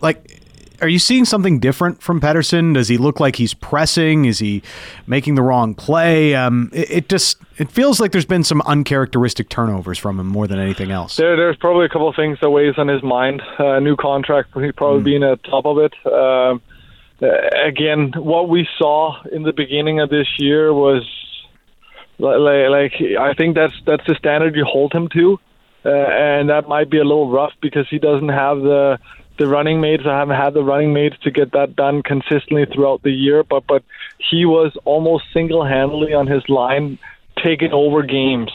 [0.00, 0.40] like?
[0.84, 2.74] Are you seeing something different from Pettersson?
[2.74, 4.26] Does he look like he's pressing?
[4.26, 4.62] Is he
[5.06, 6.34] making the wrong play?
[6.34, 10.46] Um, it, it, just it feels like there's been some uncharacteristic turnovers from him more
[10.46, 11.16] than anything else.
[11.16, 13.40] There, there's probably a couple of things that weighs on his mind.
[13.58, 15.04] Uh, new contract, he's probably mm.
[15.04, 15.94] being at top of it.
[16.04, 16.60] Um,
[17.22, 17.28] uh,
[17.66, 21.02] again, what we saw in the beginning of this year was
[22.18, 25.40] like, like I think that's that's the standard you hold him to,
[25.86, 28.98] uh, and that might be a little rough because he doesn't have the
[29.38, 30.04] the running mates.
[30.06, 33.66] I haven't had the running mates to get that done consistently throughout the year, but
[33.66, 33.82] but
[34.30, 36.98] he was almost single handedly on his line
[37.42, 38.52] taking over games,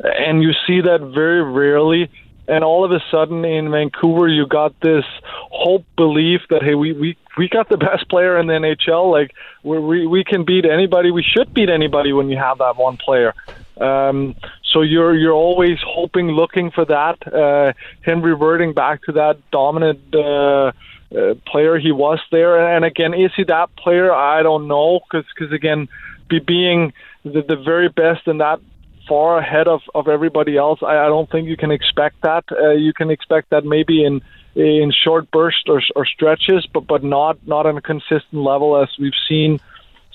[0.00, 2.10] and you see that very rarely.
[2.48, 5.04] And all of a sudden in Vancouver, you got this
[5.52, 9.10] hope, belief that hey, we we we got the best player in the NHL.
[9.10, 11.10] Like we we we can beat anybody.
[11.10, 13.34] We should beat anybody when you have that one player.
[13.80, 14.34] Um,
[14.72, 17.18] so you're you're always hoping, looking for that.
[17.26, 20.72] Uh, him reverting back to that dominant uh,
[21.16, 22.74] uh, player he was there.
[22.74, 24.12] And again, is he that player?
[24.12, 25.88] I don't know, because because again,
[26.28, 26.92] be being
[27.24, 28.60] the, the very best in that
[29.08, 32.44] far ahead of, of everybody else, I, I don't think you can expect that.
[32.52, 34.22] Uh, you can expect that maybe in
[34.54, 38.88] in short bursts or, or stretches, but but not not on a consistent level as
[38.98, 39.60] we've seen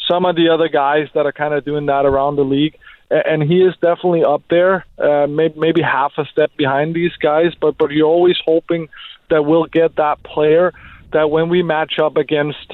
[0.07, 2.77] some of the other guys that are kind of doing that around the league.
[3.09, 7.53] And he is definitely up there, uh, maybe, maybe half a step behind these guys.
[7.59, 8.89] But but you're always hoping
[9.29, 10.73] that we'll get that player
[11.13, 12.73] that when we match up against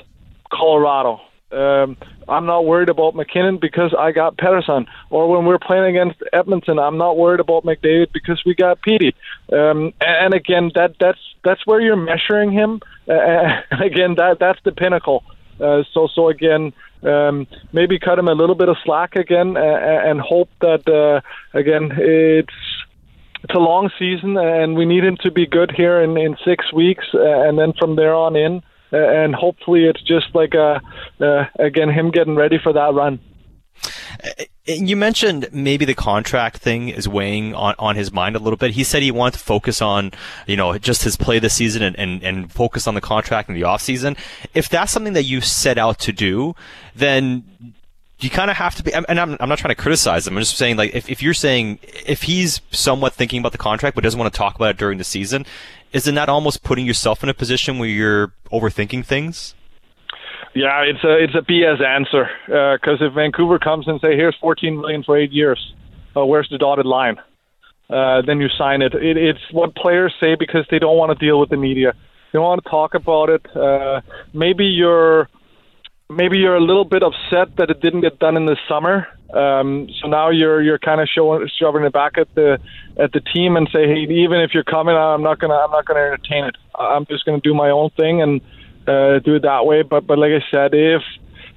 [0.52, 1.98] Colorado, um,
[2.30, 4.88] I'm not worried about MacKinnon because I got Pettersson.
[5.10, 9.14] Or when we're playing against Edmonton, I'm not worried about McDavid because we got Petey.
[9.52, 12.82] Um, and again, that that's that's where you're measuring him.
[13.08, 15.24] Uh, again, that that's the pinnacle.
[15.60, 19.60] Uh, so so again, um, maybe cut him a little bit of slack again, uh,
[19.60, 21.22] and hope that uh,
[21.58, 22.54] again it's
[23.44, 26.72] it's a long season, and we need him to be good here in in six
[26.72, 28.62] weeks, uh, and then from there on in
[28.92, 30.82] and hopefully it's just like a,
[31.22, 33.20] uh, again him getting ready for that run.
[34.24, 38.58] Uh, you mentioned maybe the contract thing is weighing on, on his mind a little
[38.58, 38.72] bit.
[38.72, 40.12] He said he wanted to focus on,
[40.48, 43.56] you know, just his play this season and, and, and focus on the contract in
[43.56, 44.18] the offseason.
[44.54, 46.56] If that's something that you set out to do,
[46.96, 47.44] then
[48.20, 50.38] you kind of have to be, and I'm, I'm not trying to criticize him.
[50.38, 53.96] I'm just saying, like, if, if you're saying, if he's somewhat thinking about the contract
[53.96, 55.46] but doesn't want to talk about it during the season,
[55.92, 59.56] isn't that almost putting yourself in a position where you're overthinking things?
[60.54, 64.36] Yeah, it's a it's a BS answer because uh, if Vancouver comes and say here's
[64.42, 65.74] 14 million for eight years,
[66.16, 67.18] uh, where's the dotted line?
[67.90, 68.94] Uh, then you sign it.
[68.96, 69.18] it.
[69.18, 71.94] It's what players say because they don't want to deal with the media.
[72.32, 73.46] They don't want to talk about it.
[73.56, 74.02] Uh,
[74.34, 75.30] maybe you're
[76.10, 79.08] maybe you're a little bit upset that it didn't get done in the summer.
[79.34, 82.60] Um, so now you're you're kind of showing shoving it back at the
[82.98, 85.86] at the team and say, hey, even if you're coming, I'm not gonna I'm not
[85.86, 86.58] gonna entertain it.
[86.78, 88.42] I'm just gonna do my own thing and
[88.88, 89.84] uh, do it that way.
[89.84, 91.02] But but like I said, if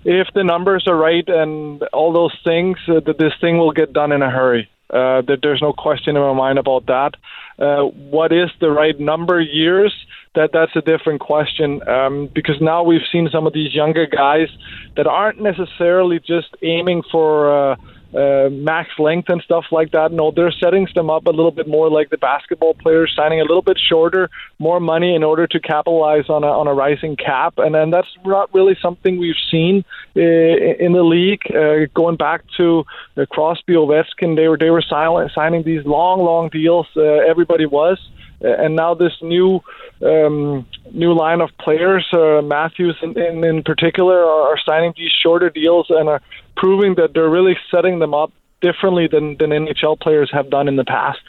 [0.04, 3.92] if the numbers are right and all those things, uh, that this thing will get
[3.92, 4.68] done in a hurry.
[4.90, 7.14] Uh, that there's no question in my mind about that.
[7.58, 9.92] Uh, what is the right number years?
[10.34, 14.48] that that's a different question um, because now we've seen some of these younger guys
[14.96, 17.76] that aren't necessarily just aiming for uh,
[18.14, 20.12] uh, max length and stuff like that.
[20.12, 23.44] No, they're setting them up a little bit more like the basketball players, signing a
[23.44, 27.54] little bit shorter, more money in order to capitalize on a on a rising cap,
[27.58, 29.84] and then that's not really something we've seen
[30.16, 31.42] uh, in the league.
[31.50, 32.84] Uh, going back to
[33.16, 36.86] uh, Crosby, Ovechkin, they were they were silent, signing these long, long deals.
[36.96, 37.98] Uh, everybody was
[38.40, 39.60] and now this new
[40.02, 45.12] um, new line of players, uh, Matthews in, in, in particular, are, are, signing these
[45.22, 46.20] shorter deals and are
[46.56, 50.76] proving that they're really setting them up differently than, than NHL players have done in
[50.76, 51.20] the past.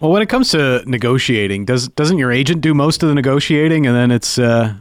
[0.00, 3.86] Well, when it comes to negotiating, does doesn't your agent do most of the negotiating,
[3.86, 4.74] and then it's uh,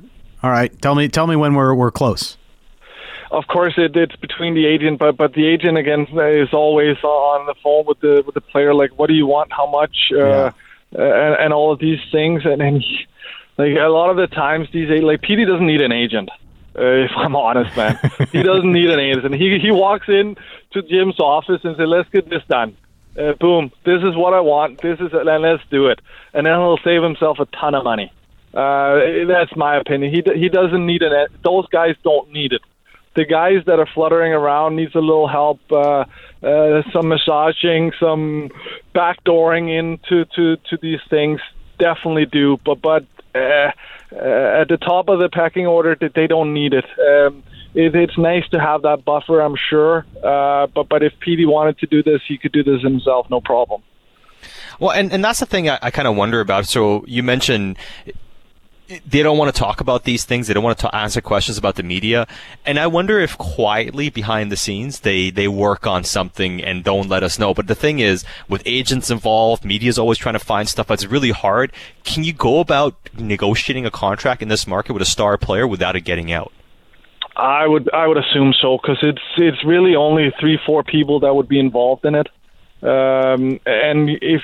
[0.43, 0.79] all right?
[0.81, 2.37] Tell me, tell me when we're we're close.
[3.31, 7.45] Of course, it, it's between the agent, but but the agent again is always on
[7.45, 8.73] the phone with the with the player.
[8.73, 9.53] Like, what do you want?
[9.53, 9.95] How much?
[10.11, 10.51] Uh, yeah
[10.91, 12.43] and, and all of these things.
[12.45, 13.05] And, and he,
[13.57, 16.29] like a lot of the times, these like Petey doesn't need an agent.
[16.77, 17.97] Uh, if I'm honest, man,
[18.31, 19.35] he doesn't need an agent.
[19.35, 20.35] He he walks in
[20.71, 22.75] to Jim's office and says, "Let's get this done."
[23.17, 24.81] Uh, boom, this is what I want.
[24.81, 26.01] This is and let's do it.
[26.33, 28.11] And then he'll save himself a ton of money.
[28.53, 30.13] Uh, that's my opinion.
[30.13, 31.27] He he doesn't need an.
[31.43, 32.61] Those guys don't need it
[33.15, 36.05] the guys that are fluttering around needs a little help, uh,
[36.43, 38.49] uh, some massaging, some
[38.93, 41.39] backdooring into to, to these things.
[41.79, 46.27] Definitely do, but but uh, uh, at the top of the pecking order, that they
[46.27, 46.85] don't need it.
[46.85, 47.93] Um, it.
[47.95, 50.05] It's nice to have that buffer, I'm sure.
[50.23, 53.41] Uh, but but if Petey wanted to do this, he could do this himself, no
[53.41, 53.81] problem.
[54.79, 56.65] Well, and, and that's the thing I, I kind of wonder about.
[56.65, 57.77] So you mentioned
[58.87, 60.47] they don't want to talk about these things.
[60.47, 62.27] They don't want to answer questions about the media.
[62.65, 67.09] And I wonder if quietly behind the scenes they, they work on something and don't
[67.09, 67.53] let us know.
[67.53, 71.05] But the thing is, with agents involved, media is always trying to find stuff that's
[71.05, 71.71] really hard.
[72.03, 75.95] Can you go about negotiating a contract in this market with a star player without
[75.95, 76.51] it getting out?
[77.35, 81.35] I would I would assume so because it's it's really only three four people that
[81.35, 82.27] would be involved in it,
[82.81, 84.41] um, and if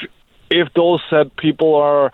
[0.50, 2.12] if those said people are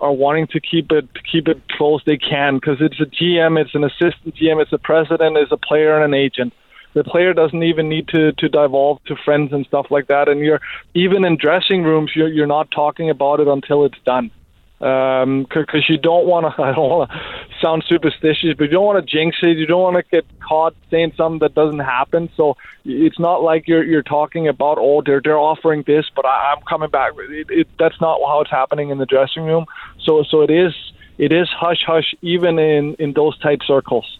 [0.00, 3.74] are wanting to keep it keep it close, they can because it's a GM, it's
[3.74, 6.52] an assistant GM, it's a president, it's a player and an agent.
[6.94, 10.28] The player doesn't even need to to divulge to friends and stuff like that.
[10.28, 10.60] And you're
[10.94, 14.30] even in dressing rooms, you're you're not talking about it until it's done
[14.78, 16.62] because um, you don't want to.
[16.62, 17.16] I don't want to
[17.62, 19.56] sound superstitious, but you don't want to jinx it.
[19.56, 22.28] You don't want to get caught saying something that doesn't happen.
[22.36, 26.54] So it's not like you're you're talking about oh they're they're offering this, but I,
[26.54, 27.12] I'm coming back.
[27.16, 29.66] It, it, that's not how it's happening in the dressing room.
[30.04, 30.74] So so it is
[31.18, 34.18] it is hush hush even in in those tight circles.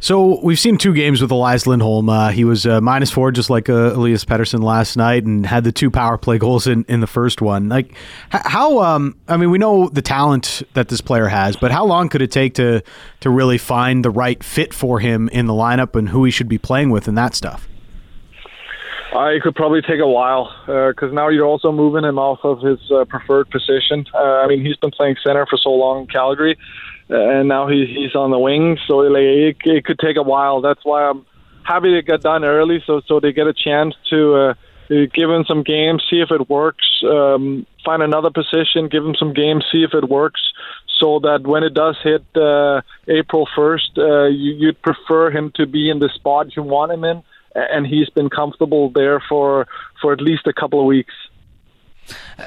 [0.00, 2.08] So we've seen two games with Elias Lindholm.
[2.08, 5.62] Uh, he was uh, minus four, just like uh, Elias Pettersson last night, and had
[5.62, 7.68] the two power play goals in, in the first one.
[7.68, 7.94] Like
[8.30, 8.80] how?
[8.80, 12.20] Um, I mean, we know the talent that this player has, but how long could
[12.20, 12.82] it take to
[13.20, 16.48] to really find the right fit for him in the lineup and who he should
[16.48, 17.68] be playing with and that stuff?
[19.14, 22.38] Uh, it could probably take a while because uh, now you're also moving him off
[22.44, 24.06] of his uh, preferred position.
[24.14, 26.56] Uh, I mean, he's been playing center for so long in Calgary,
[27.12, 28.78] and now he, he's on the wing.
[28.86, 30.60] So like, it, it could take a while.
[30.60, 31.26] That's why I'm
[31.64, 34.54] happy to get done early, so so they get a chance to uh,
[34.88, 36.86] give him some games, see if it works.
[37.04, 40.40] Um, find another position, give him some games, see if it works.
[41.00, 45.66] So that when it does hit uh, April 1st, uh, you, you'd prefer him to
[45.66, 47.22] be in the spot you want him in,
[47.54, 49.66] and he's been comfortable there for
[50.00, 51.14] for at least a couple of weeks.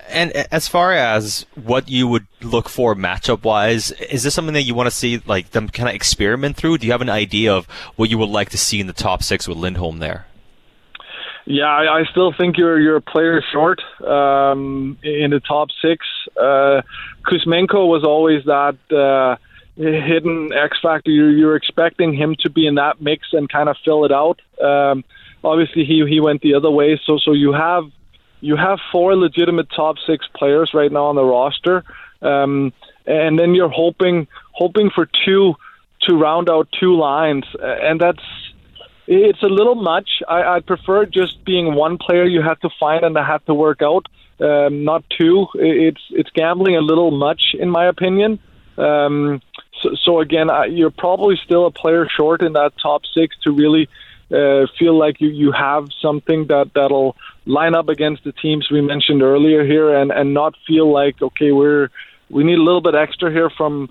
[0.10, 4.64] And as far as what you would look for matchup wise, is this something that
[4.64, 6.80] you want to see like them kind of experiment through?
[6.80, 9.24] Do you have an idea of what you would like to see in the top
[9.24, 10.26] six with Lindholm there?
[11.46, 16.06] Yeah, I, I still think you're you're a player short um, in the top six.
[16.36, 16.82] Uh,
[17.24, 19.38] Kuzmenko was always that uh,
[19.76, 21.12] hidden X factor.
[21.12, 24.42] You're, you're expecting him to be in that mix and kind of fill it out.
[24.60, 25.04] Um,
[25.44, 27.00] obviously, he he went the other way.
[27.06, 27.84] So so you have
[28.46, 31.84] you have four legitimate top six players right now on the roster,
[32.22, 32.74] um,
[33.06, 35.56] and then you're hoping hoping for two
[36.02, 38.24] to round out two lines, and that's
[39.08, 40.10] it's a little much.
[40.28, 43.54] I, I'd prefer just being one player you have to find and I have to
[43.54, 44.08] work out,
[44.40, 45.48] um, not two.
[45.56, 48.40] It's it's gambling a little much, in my opinion.
[48.78, 49.42] Um,
[49.82, 53.52] so, so again, I, you're probably still a player short in that top six to
[53.52, 53.90] really
[54.32, 57.16] uh, feel like you, you have something that that'll
[57.46, 61.52] line up against the teams we mentioned earlier here, and and not feel like okay
[61.52, 61.90] we're
[62.30, 63.90] we need a little bit extra here from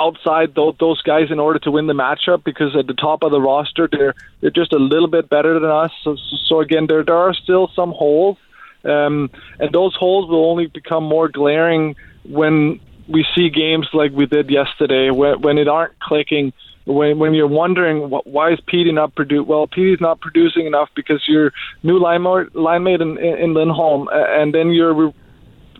[0.00, 3.30] outside those, those guys in order to win the matchup because at the top of
[3.30, 5.92] the roster they're they're just a little bit better than us.
[6.02, 6.16] So,
[6.48, 8.38] so again, there there are still some holes,
[8.84, 11.94] um, and those holes will only become more glaring
[12.24, 16.52] when we see games like we did yesterday when when it aren't clicking
[16.84, 21.22] when when you're wondering why is Petey not producing, well Petey's not producing enough because
[21.26, 21.52] your
[21.82, 22.24] new line
[22.54, 25.12] line mate in, in Lindholm and then you're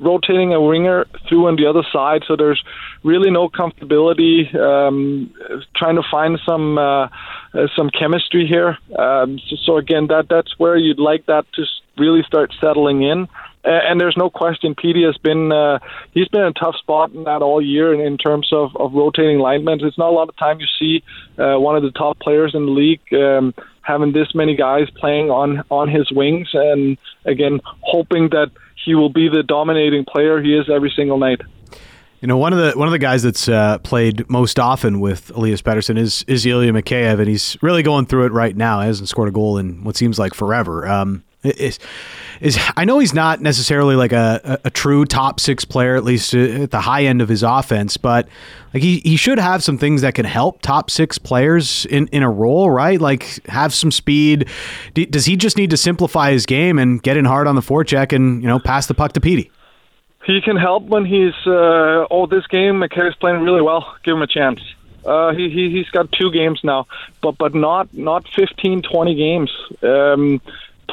[0.00, 2.22] rotating a winger through on the other side.
[2.26, 2.62] So there's
[3.04, 5.32] really no comfortability um,
[5.76, 7.08] trying to find some uh, uh,
[7.76, 8.78] some chemistry here.
[8.98, 11.64] Um, so, so again that that's where you'd like that to
[11.98, 13.28] really start settling in
[13.64, 15.78] and there's no question Petey has been uh,
[16.12, 18.92] he's been in a tough spot in that all year in, in terms of, of
[18.92, 19.84] rotating linemen.
[19.84, 21.04] It's not a lot of time you see
[21.38, 25.30] uh, one of the top players in the league um, having this many guys playing
[25.30, 28.50] on on his wings, and again hoping that
[28.84, 31.40] he will be the dominating player he is every single night.
[32.20, 35.30] You know, one of the one of the guys that's uh, played most often with
[35.30, 38.80] Elias Pettersson is is Ilya Mikheyev, and he's really going through it right now.
[38.80, 40.86] He hasn't scored a goal in what seems like forever.
[40.86, 41.78] Um, is
[42.40, 46.04] is I know he's not necessarily like a, a, a, true top six player, at
[46.04, 48.28] least at the high end of his offense, but
[48.74, 52.22] like he, he should have some things that can help top six players in, in
[52.22, 53.00] a role, right?
[53.00, 54.48] Like have some speed.
[54.94, 57.60] D- does he just need to simplify his game and get in hard on the
[57.60, 59.50] forecheck and you know pass the puck to Petey?
[60.24, 63.96] He can help when he's uh, oh this game McKay's playing really well.
[64.04, 64.60] Give him a chance.
[65.04, 66.86] Uh, he, he he's got two games now,
[67.22, 69.50] but but not not 15, 20 games.
[69.82, 70.40] Um,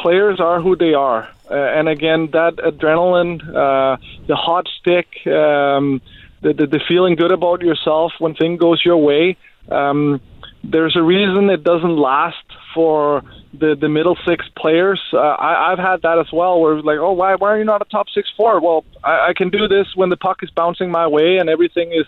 [0.02, 3.98] players are who they are, uh, and again, that adrenaline, uh,
[4.28, 6.02] the hot stick, um,
[6.42, 9.38] the, the, the feeling good about yourself when things goes your way.
[9.70, 10.22] Um,
[10.64, 12.44] there's a reason it doesn't last
[12.74, 13.24] for
[13.54, 15.02] the the middle six players.
[15.12, 17.66] Uh, I, I've had that as well, where it's like, oh, why why are you
[17.66, 18.60] not a top six four?
[18.60, 21.92] Well, I, I can do this when the puck is bouncing my way and everything
[21.92, 22.06] is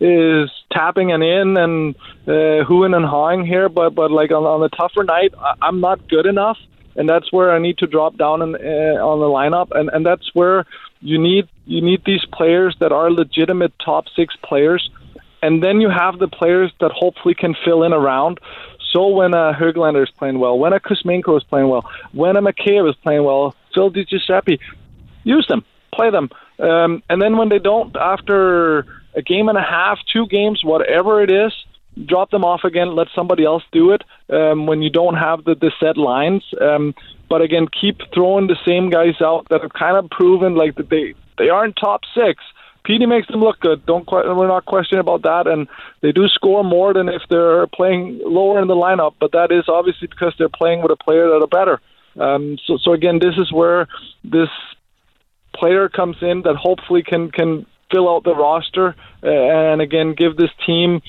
[0.00, 1.94] is tapping and in and
[2.26, 5.80] uh, hooing and hawing here, but but like on, on a tougher night, I, I'm
[5.80, 6.58] not good enough
[6.96, 10.04] and that's where I need to drop down in, uh, on the lineup, and and
[10.04, 10.64] that's where
[11.00, 14.90] you need you need these players that are legitimate top six players,
[15.42, 18.38] and then you have the players that hopefully can fill in around.
[18.92, 22.42] So when a Höglander is playing well, when a Kuzmenko is playing well, when a
[22.42, 24.60] Mikheyev is playing well, Phil Di Giuseppe,
[25.24, 26.30] use them, play them,
[26.60, 31.22] um, and then when they don't, after a game and a half, two games, whatever
[31.22, 31.52] it is,
[32.06, 35.54] drop them off again, let somebody else do it um, when you don't have the,
[35.54, 36.42] the set lines.
[36.60, 36.94] Um,
[37.28, 40.90] but again, keep throwing the same guys out that have kind of proven like that
[40.90, 42.42] they they aren't top six,
[42.84, 43.84] Petey makes them look good.
[43.86, 45.66] Don't we're not questioning about that, and
[46.02, 49.14] they do score more than if they're playing lower in the lineup.
[49.18, 51.80] But that is obviously because they're playing with a player that are better.
[52.20, 53.88] Um, so, so again, this is where
[54.22, 54.50] this
[55.54, 60.36] player comes in that hopefully can can fill out the roster uh, and again give
[60.36, 61.00] this team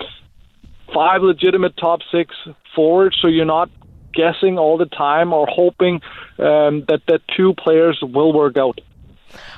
[0.93, 2.35] five legitimate top six
[2.75, 3.17] forwards.
[3.21, 3.69] So you're not
[4.13, 5.95] guessing all the time or hoping
[6.39, 8.79] um, that that two players will work out.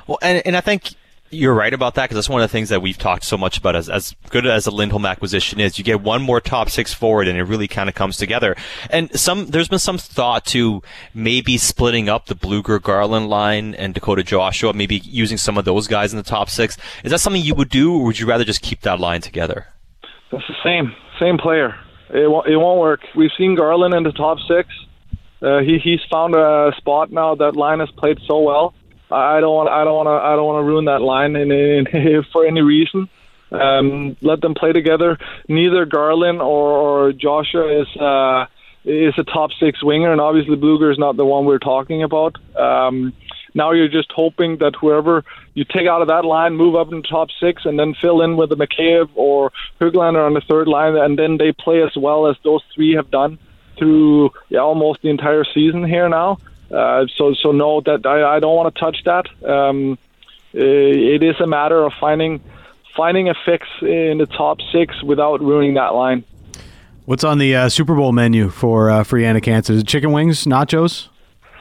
[0.06, 0.94] Well, and and I think
[1.30, 3.58] you're right about that because that's one of the things that we've talked so much
[3.58, 3.76] about.
[3.76, 7.28] As as good as a Lindholm acquisition is, you get one more top six forward,
[7.28, 8.56] and it really kind of comes together.
[8.90, 10.82] And some there's been some thought to
[11.14, 15.86] maybe splitting up the Blueger Garland line and Dakota Joshua, maybe using some of those
[15.86, 16.76] guys in the top six.
[17.04, 19.66] Is that something you would do, or would you rather just keep that line together?
[20.30, 21.74] That's the same same player.
[22.10, 23.00] It won't, it won't work.
[23.14, 24.68] We've seen Garland in the top six.
[25.40, 27.34] Uh, he he's found a spot now.
[27.34, 28.74] That line has played so well
[29.10, 31.50] I don't want I don't want to I don't want to ruin that line in,
[31.50, 33.08] in, in, for any reason.
[33.50, 35.16] Um, let them play together.
[35.48, 38.46] Neither Garland or, or Joshua is uh,
[38.84, 42.36] is a top six winger, and obviously Blueger is not the one we're talking about.
[42.54, 43.14] Um,
[43.58, 47.02] now you're just hoping that whoever you take out of that line, move up in
[47.02, 50.68] the top six, and then fill in with a McCabe or Höglander on the third
[50.68, 53.38] line, and then they play as well as those three have done
[53.76, 56.38] through yeah, almost the entire season here now.
[56.70, 59.26] Uh, so so no, that I, I don't want to touch that.
[59.44, 59.98] Um,
[60.52, 62.40] it is a matter of finding
[62.96, 66.24] finding a fix in the top six without ruining that line.
[67.06, 69.76] What's on the uh, Super Bowl menu for uh, for Jannik Hansen?
[69.76, 71.08] Is it chicken wings, nachos?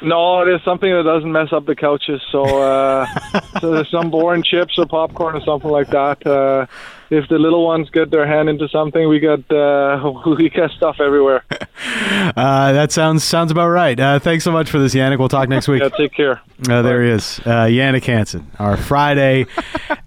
[0.02, 2.22] No, it is something that doesn't mess up the couches.
[2.32, 3.06] So, uh,
[3.62, 6.26] so there's some boring chips or popcorn or something like that.
[6.26, 6.68] Uh,
[7.10, 11.00] if the little ones get their hand into something, we got uh, we got stuff
[11.00, 11.43] everywhere.
[12.36, 13.98] Uh, that sounds sounds about right.
[14.00, 15.20] Uh, thanks so much for this, Jannik.
[15.20, 15.82] We'll talk next week.
[15.82, 16.41] yeah, take care.
[16.68, 19.45] Uh, there he is, uh, Jannik Hansen, our Friday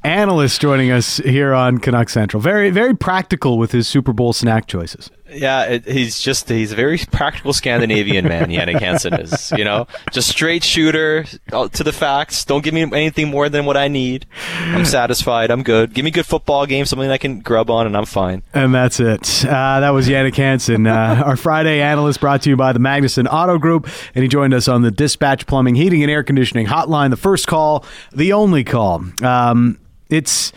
[0.04, 2.40] analyst, joining us here on Canuck Central.
[2.40, 5.10] Very very practical with his Super Bowl snack choices.
[5.32, 8.50] Yeah, it, he's just he's a very practical Scandinavian man.
[8.50, 12.44] Jannik Hansen is, you know, just straight shooter to the facts.
[12.44, 14.26] Don't give me anything more than what I need.
[14.58, 15.50] I'm satisfied.
[15.50, 15.94] I'm good.
[15.94, 18.42] Give me good football game, something I can grub on, and I'm fine.
[18.54, 19.44] And that's it.
[19.44, 23.26] Uh, that was Jannik Hansen, uh, our Friday analyst, brought to you by the Magnuson
[23.30, 27.10] Auto Group, and he joined us on the Dispatch Plumbing, Heating, and Air Conditioning Hotline.
[27.10, 29.04] The first call, the only call.
[29.22, 29.78] Um,
[30.08, 30.52] it's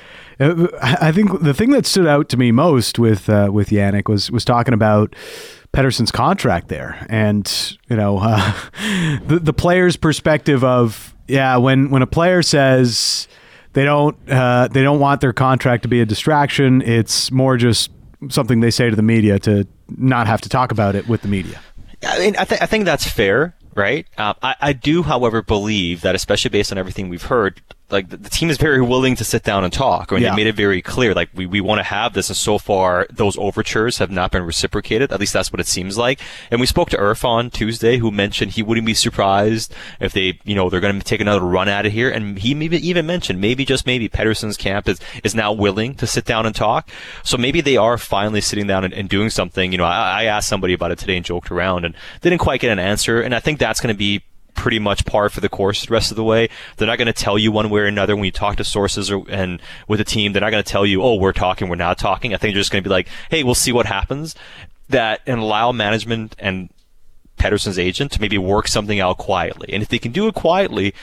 [0.81, 4.31] I think the thing that stood out to me most with uh, with Jannik was
[4.31, 5.15] was talking about
[5.73, 8.53] Pettersson's contract there, and you know uh,
[9.25, 13.27] the the player's perspective of yeah when when a player says
[13.73, 17.91] they don't uh, they don't want their contract to be a distraction, it's more just
[18.29, 19.67] something they say to the media to
[19.97, 21.59] not have to talk about it with the media.
[22.05, 24.05] I mean, I, th- I think that's fair, right?
[24.17, 28.17] Uh, I, I do, however, believe that, especially based on everything we've heard, like the,
[28.29, 30.11] team is very willing to sit down and talk.
[30.11, 30.31] I mean, yeah.
[30.31, 33.05] they made it very clear, like we, we want to have this, and so far
[33.11, 35.11] those overtures have not been reciprocated.
[35.11, 36.19] At least that's what it seems like.
[36.49, 40.39] And we spoke to Irf on Tuesday, who mentioned he wouldn't be surprised if they,
[40.43, 42.09] you know, they're going to take another run at it here.
[42.09, 46.07] And he maybe even mentioned maybe just maybe Pettersson's camp is is now willing to
[46.07, 46.89] sit down and talk.
[47.23, 49.71] So maybe they are finally sitting down and, and doing something.
[49.71, 52.61] You know, I, I asked somebody about it today and joked around and didn't quite
[52.61, 53.21] get an answer.
[53.21, 54.23] And I think that's going to be
[54.55, 56.49] pretty much par for the course the rest of the way.
[56.77, 59.11] They're not going to tell you one way or another when you talk to sources
[59.11, 60.33] or, and with a team.
[60.33, 62.33] They're not going to tell you, oh, we're talking, we're not talking.
[62.33, 64.35] I think they're just going to be like, hey, we'll see what happens.
[64.89, 66.69] That and allow management and
[67.37, 69.73] Pettersson's agent to maybe work something out quietly.
[69.73, 70.93] And if they can do it quietly,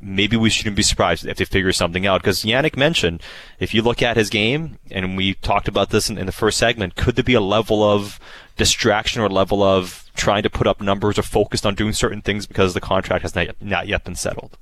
[0.00, 2.22] maybe we shouldn't be surprised if they figure something out.
[2.22, 3.22] Because Jannik mentioned,
[3.58, 6.58] if you look at his game, and we talked about this in, in the first
[6.58, 8.18] segment, could there be a level of
[8.60, 12.46] distraction or level of trying to put up numbers or focused on doing certain things
[12.46, 14.56] because the contract has not yet, not yet been settled.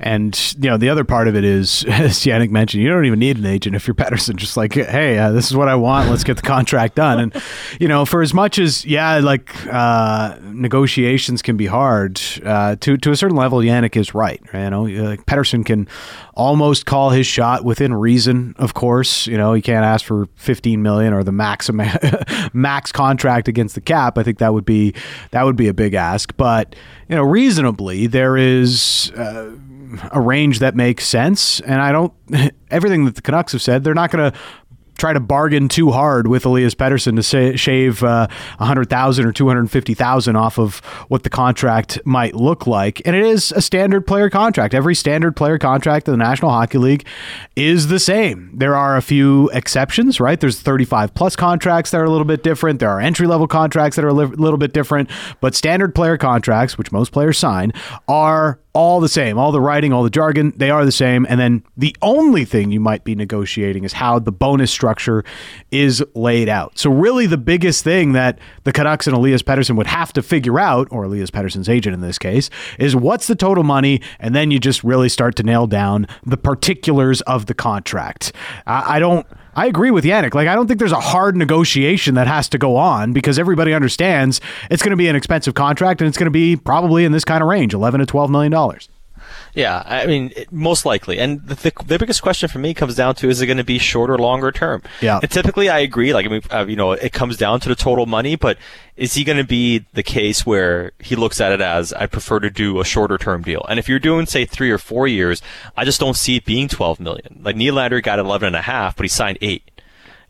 [0.00, 3.18] And you know the other part of it is, as Jannik mentioned, you don't even
[3.18, 4.36] need an agent if you're Pettersson.
[4.36, 6.08] Just like, hey, uh, this is what I want.
[6.08, 7.20] Let's get the contract done.
[7.20, 7.42] And
[7.78, 12.96] you know, for as much as yeah, like uh, negotiations can be hard uh, to
[12.96, 14.40] to a certain level, Jannik is right.
[14.54, 15.88] You know, like Pettersson can
[16.34, 18.54] almost call his shot within reason.
[18.58, 21.70] Of course, you know he can't ask for 15 million or the max
[22.54, 24.18] max contract against the cap.
[24.18, 24.94] I think that would be
[25.30, 26.36] that would be a big ask.
[26.36, 26.74] But
[27.08, 29.10] you know, reasonably, there is.
[29.16, 29.52] Uh,
[30.10, 32.14] a range that makes sense, and I don't.
[32.70, 34.38] Everything that the Canucks have said, they're not going to
[34.98, 38.26] try to bargain too hard with Elias Pettersson to say, shave uh,
[38.58, 40.78] 100,000 or 250,000 off of
[41.08, 43.02] what the contract might look like.
[43.04, 44.74] And it is a standard player contract.
[44.74, 47.06] Every standard player contract in the National Hockey League
[47.56, 48.50] is the same.
[48.54, 50.38] There are a few exceptions, right?
[50.38, 52.80] There's 35 plus contracts that are a little bit different.
[52.80, 56.16] There are entry level contracts that are a li- little bit different, but standard player
[56.16, 57.72] contracts, which most players sign,
[58.08, 59.38] are all the same.
[59.38, 61.26] All the writing, all the jargon, they are the same.
[61.28, 65.24] And then the only thing you might be negotiating is how the bonus structure
[65.70, 66.78] is laid out.
[66.78, 70.58] So, really, the biggest thing that the Canucks and Elias Pettersson would have to figure
[70.58, 72.48] out, or Elias Pettersson's agent in this case,
[72.78, 74.00] is what's the total money?
[74.18, 78.32] And then you just really start to nail down the particulars of the contract.
[78.66, 79.26] I, I don't.
[79.54, 80.34] I agree with Jannik.
[80.34, 83.74] Like, I don't think there's a hard negotiation that has to go on because everybody
[83.74, 84.40] understands
[84.70, 87.24] it's going to be an expensive contract and it's going to be probably in this
[87.24, 88.88] kind of range, eleven to twelve million dollars.
[89.54, 91.18] Yeah, I mean, most likely.
[91.18, 93.64] And the, the, the, biggest question for me comes down to is it going to
[93.64, 94.82] be shorter, longer term?
[95.00, 95.20] Yeah.
[95.22, 96.12] And typically, I agree.
[96.14, 98.58] Like, I mean, uh, you know, it comes down to the total money, but
[98.96, 102.40] is he going to be the case where he looks at it as I prefer
[102.40, 103.64] to do a shorter term deal?
[103.68, 105.42] And if you're doing, say, three or four years,
[105.76, 107.40] I just don't see it being 12 million.
[107.42, 109.70] Like Nylander got 11 and a half, but he signed eight.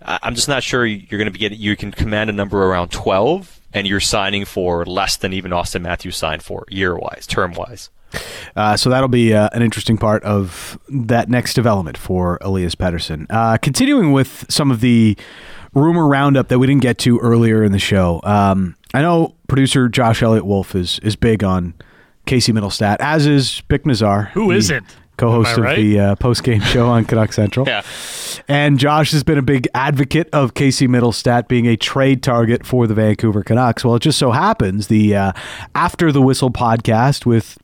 [0.05, 2.91] I'm just not sure you're going to be getting, you can command a number around
[2.91, 7.53] 12 and you're signing for less than even Auston Matthews signed for year wise, term
[7.53, 7.91] wise.
[8.57, 13.27] Uh, so that'll be uh, an interesting part of that next development for Elias Pettersson.
[13.31, 15.17] Uh, continuing with some of the
[15.75, 18.21] rumor roundup that we didn't get to earlier in the show.
[18.25, 21.75] Um, I know producer Josh Elliott Wolfe is is big on
[22.27, 24.29] Casey Mittelstadt, as is Bik Nizzar.
[24.31, 24.83] Who not
[25.19, 25.79] Co-host right?
[25.79, 27.67] of the uh, post game show on Canuck Central.
[27.67, 27.83] yeah.
[28.49, 32.87] And Josh has been a big advocate of Casey Mittelstadt being a trade target for
[32.87, 33.85] the Vancouver Canucks.
[33.85, 35.33] Well, it just so happens the uh,
[35.75, 37.59] After the Whistle podcast with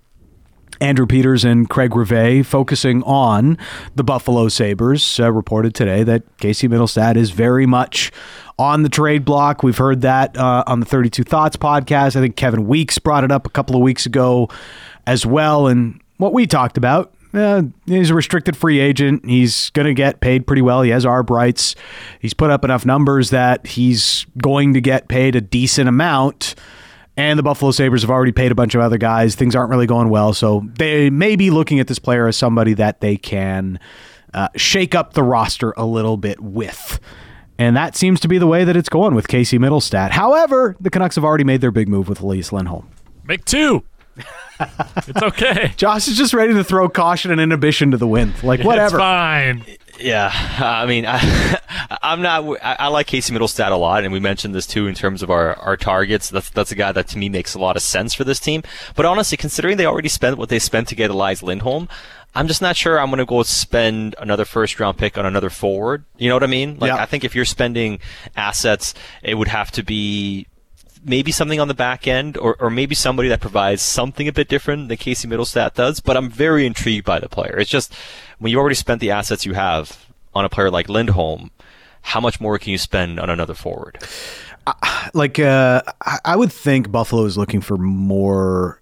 [0.80, 3.58] Andrew Peters and Craig Rivet focusing on
[3.94, 8.12] the Buffalo Sabres uh, reported today that Casey Mittelstadt is very much
[8.58, 9.62] on the trade block.
[9.62, 12.16] We've heard that uh, on the 32 Thoughts podcast.
[12.16, 14.48] I think Kevin Weeks brought it up a couple of weeks ago
[15.06, 15.66] as well.
[15.66, 19.24] And what we talked about, uh, he's a restricted free agent.
[19.24, 20.82] He's going to get paid pretty well.
[20.82, 21.74] He has ARB rights.
[22.20, 26.54] He's put up enough numbers that he's going to get paid a decent amount
[27.18, 29.34] and the Buffalo Sabres have already paid a bunch of other guys.
[29.34, 30.32] Things aren't really going well.
[30.32, 33.80] So they may be looking at this player as somebody that they can
[34.32, 37.00] uh, shake up the roster a little bit with.
[37.58, 40.10] And that seems to be the way that it's going with Casey Mittelstadt.
[40.10, 42.88] However, the Canucks have already made their big move with Elias Lindholm.
[43.24, 43.82] Make two.
[44.60, 45.72] it's okay.
[45.76, 48.44] Josh is just ready to throw caution and inhibition to the wind.
[48.44, 48.96] Like, whatever.
[48.96, 49.64] It's fine.
[49.98, 51.58] Yeah, I mean, I,
[52.02, 52.44] I'm not.
[52.62, 55.30] I, I, like Casey Mittelstadt a lot, and we mentioned this too in terms of
[55.30, 56.30] our, our targets.
[56.30, 58.62] That's that's a guy that to me makes a lot of sense for this team.
[58.94, 61.88] But honestly, considering they already spent what they spent to get Elias Lindholm,
[62.34, 65.50] I'm just not sure I'm going to go spend another first round pick on another
[65.50, 66.04] forward.
[66.18, 66.78] You know what I mean?
[66.78, 67.02] Like, yeah.
[67.02, 68.00] I think if you're spending
[68.36, 70.46] assets, it would have to be
[71.04, 74.48] maybe something on the back end, or, or maybe somebody that provides something a bit
[74.48, 76.00] different than Casey Mittelstadt does.
[76.00, 77.58] But I'm very intrigued by the player.
[77.58, 77.94] It's just
[78.38, 81.50] when you already spent the assets you have on a player like Lindholm,
[82.02, 83.98] how much more can you spend on another forward?
[84.66, 85.82] Uh, like, uh,
[86.24, 88.80] I would think Buffalo is looking for more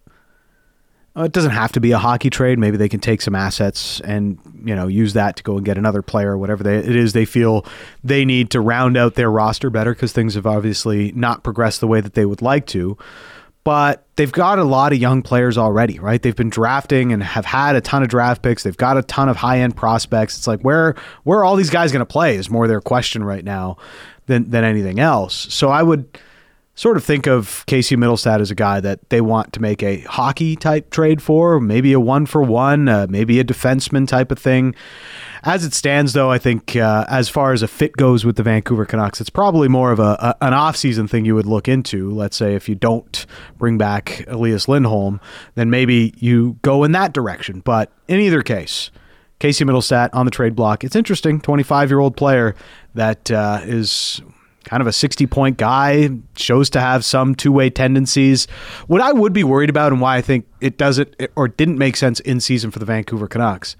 [1.16, 2.58] Uh, it doesn't have to be a hockey trade.
[2.58, 5.78] Maybe they can take some assets and you know use that to go and get
[5.78, 7.64] another player, or whatever they, it is they feel
[8.04, 11.86] they need to round out their roster better because things have obviously not progressed the
[11.86, 12.98] way that they would like to.
[13.64, 16.22] But they've got a lot of young players already, right?
[16.22, 18.62] They've been drafting and have had a ton of draft picks.
[18.62, 20.36] They've got a ton of high end prospects.
[20.36, 20.94] It's like where
[21.24, 23.78] where are all these guys going to play is more their question right now
[24.26, 25.52] than than anything else.
[25.52, 26.18] So I would
[26.76, 30.00] sort of think of Casey Mittelstadt as a guy that they want to make a
[30.02, 34.38] hockey type trade for, maybe a one for one, uh, maybe a defenseman type of
[34.38, 34.74] thing.
[35.42, 38.42] As it stands, though, I think uh, as far as a fit goes with the
[38.42, 42.10] Vancouver Canucks, it's probably more of a, a an offseason thing you would look into.
[42.10, 43.24] Let's say if you don't
[43.56, 45.20] bring back Elias Lindholm,
[45.54, 47.60] then maybe you go in that direction.
[47.60, 48.90] But in either case,
[49.38, 50.84] Casey Mittelstadt on the trade block.
[50.84, 52.54] It's interesting, 25 year old player
[52.94, 54.20] that uh, is
[54.66, 58.46] kind of a 60 point guy, shows to have some two way tendencies.
[58.88, 61.96] What I would be worried about and why I think it doesn't or didn't make
[61.96, 63.76] sense in season for the Vancouver Canucks,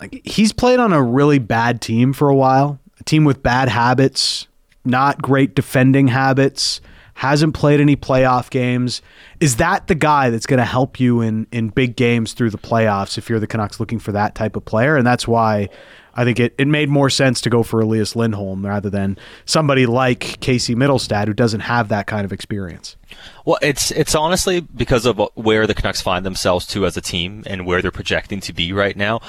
[0.00, 3.68] like he's played on a really bad team for a while, a team with bad
[3.68, 4.48] habits,
[4.84, 6.80] not great defending habits.
[7.16, 9.00] Hasn't played any playoff games.
[9.38, 12.58] Is that the guy that's going to help you in in big games through the
[12.58, 14.96] playoffs if you're the Canucks looking for that type of player?
[14.96, 15.68] And that's why
[16.14, 19.86] I think it, it made more sense to go for Elias Lindholm rather than somebody
[19.86, 22.96] like Casey Mittelstadt who doesn't have that kind of experience.
[23.44, 27.42] Well, it's it's honestly because of where the Canucks find themselves to as a team
[27.46, 29.20] and where they're projecting to be right now.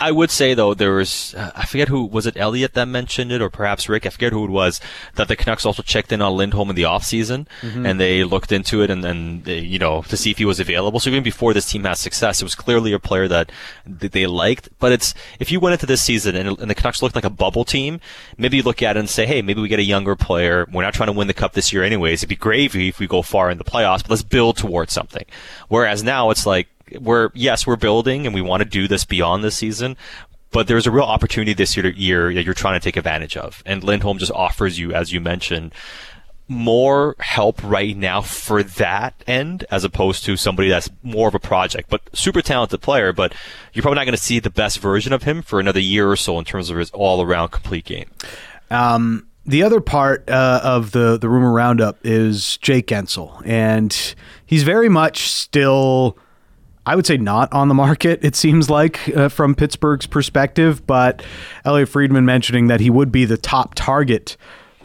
[0.00, 3.42] I, would say though there was I forget who was it Elliotte that mentioned it
[3.42, 4.80] or perhaps Rick I forget who it was
[5.16, 7.84] that the Canucks also checked in on Lindholm in the offseason mm-hmm.
[7.84, 10.98] and they looked into it and then you know to see if he was available.
[10.98, 13.52] So even before this team had success, it was clearly a player that,
[13.86, 14.70] that they liked.
[14.78, 17.30] But it's if you went into this season and, and the Canucks looked like a
[17.30, 18.00] bubble team,
[18.36, 20.66] maybe you look at it and say, hey, maybe we get a younger player.
[20.72, 22.20] We're not trying to win the cup this year anyways.
[22.20, 25.24] It'd be gravy if we go far in the playoffs, but let's build towards something.
[25.68, 26.68] Whereas now it's like,
[27.00, 29.96] we're, yes, we're building and we want to do this beyond this season,
[30.50, 33.62] but there's a real opportunity this year, year that you're trying to take advantage of.
[33.66, 35.74] And Lindholm just offers you, as you mentioned,
[36.48, 41.38] more help right now for that end as opposed to somebody that's more of a
[41.38, 43.12] project, but super talented player.
[43.12, 43.34] But
[43.72, 46.16] you're probably not going to see the best version of him for another year or
[46.16, 48.10] so in terms of his all around complete game.
[48.70, 54.62] Um, the other part uh, of the the rumor roundup is Jake Guentzel, and he's
[54.62, 56.18] very much still.
[56.84, 60.86] I would say not on the market, it seems like, uh, from Pittsburgh's perspective.
[60.86, 61.22] But
[61.66, 64.38] Elliotte Friedman mentioning that he would be the top target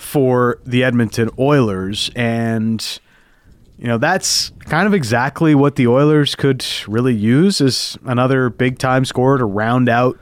[0.03, 2.11] for the Edmonton Oilers.
[2.15, 2.99] And,
[3.77, 8.77] you know, that's kind of exactly what the Oilers could really use as another big
[8.77, 10.19] time scorer to round out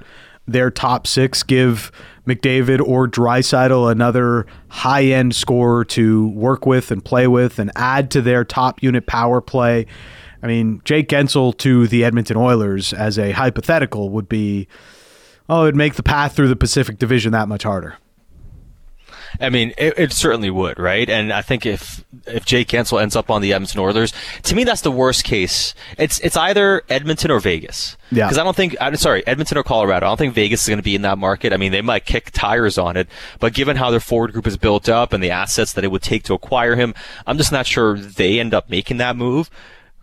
[0.47, 1.91] their top six, give
[2.27, 8.11] McDavid or Draisaitl another high end scorer to work with and play with and add
[8.11, 9.85] to their top unit power play.
[10.43, 14.67] I mean, Jake Guentzel to the Edmonton Oilers as a hypothetical would be,
[15.49, 17.97] oh, it'd make the path through the Pacific Division that much harder.
[19.39, 21.09] I mean, it, it, certainly would, right?
[21.09, 24.13] And I think if if Jake Guentzel ends up on the Edmonton Oilers,
[24.43, 25.73] to me that's the worst case.
[25.97, 27.97] It's it's either Edmonton or Vegas.
[28.11, 28.25] Yeah.
[28.25, 30.05] Because I don't think I'm sorry, Edmonton or Colorado.
[30.05, 31.53] I don't think Vegas is going to be in that market.
[31.53, 33.07] I mean, they might kick tires on it,
[33.39, 36.03] but given how their forward group is built up and the assets that it would
[36.03, 36.93] take to acquire him,
[37.25, 39.49] I'm just not sure they end up making that move.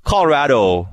[0.04, 0.88] Colorado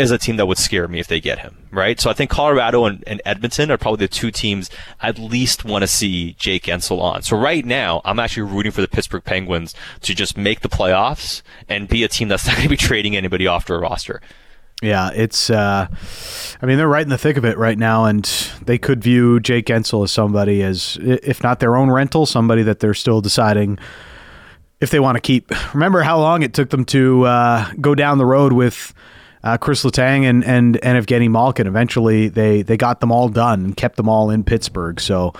[0.00, 2.00] is a team that would scare me if they get him, right?
[2.00, 4.70] So I think Colorado and, and Edmonton are probably the two teams
[5.00, 7.22] I'd least want to see Jake Guentzel on.
[7.22, 11.42] So right now, I'm actually rooting for the Pittsburgh Penguins to just make the playoffs
[11.68, 14.20] and be a team that's not going to be trading anybody off their roster.
[14.82, 15.50] Yeah, it's.
[15.50, 15.88] Uh,
[16.62, 18.24] I mean, they're right in the thick of it right now, and
[18.64, 22.80] they could view Jake Guentzel as somebody as, if not their own rental, somebody that
[22.80, 23.78] they're still deciding
[24.80, 25.52] if they want to keep.
[25.74, 28.94] Remember how long it took them to uh, go down the road with
[29.42, 31.66] uh, Chris Letang and and and Evgeny Malkin.
[31.66, 35.00] Eventually, they they got them all done and kept them all in Pittsburgh.
[35.00, 35.32] So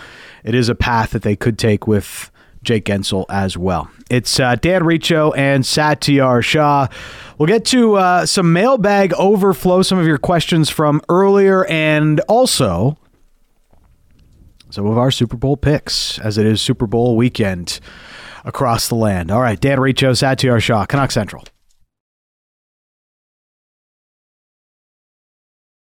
[0.44, 2.30] it is a path that they could take with
[2.62, 3.90] Jake Guentzel as well.
[4.11, 6.88] It's uh, Dan Riccio and Satiar Shah.
[7.38, 12.98] We'll get to uh, some mailbag overflow, some of your questions from earlier, and also
[14.70, 17.80] some of our Super Bowl picks, as it is Super Bowl weekend
[18.44, 19.30] across the land.
[19.30, 21.44] All right, Dan Riccio, Satiar Shah, Canuck Central.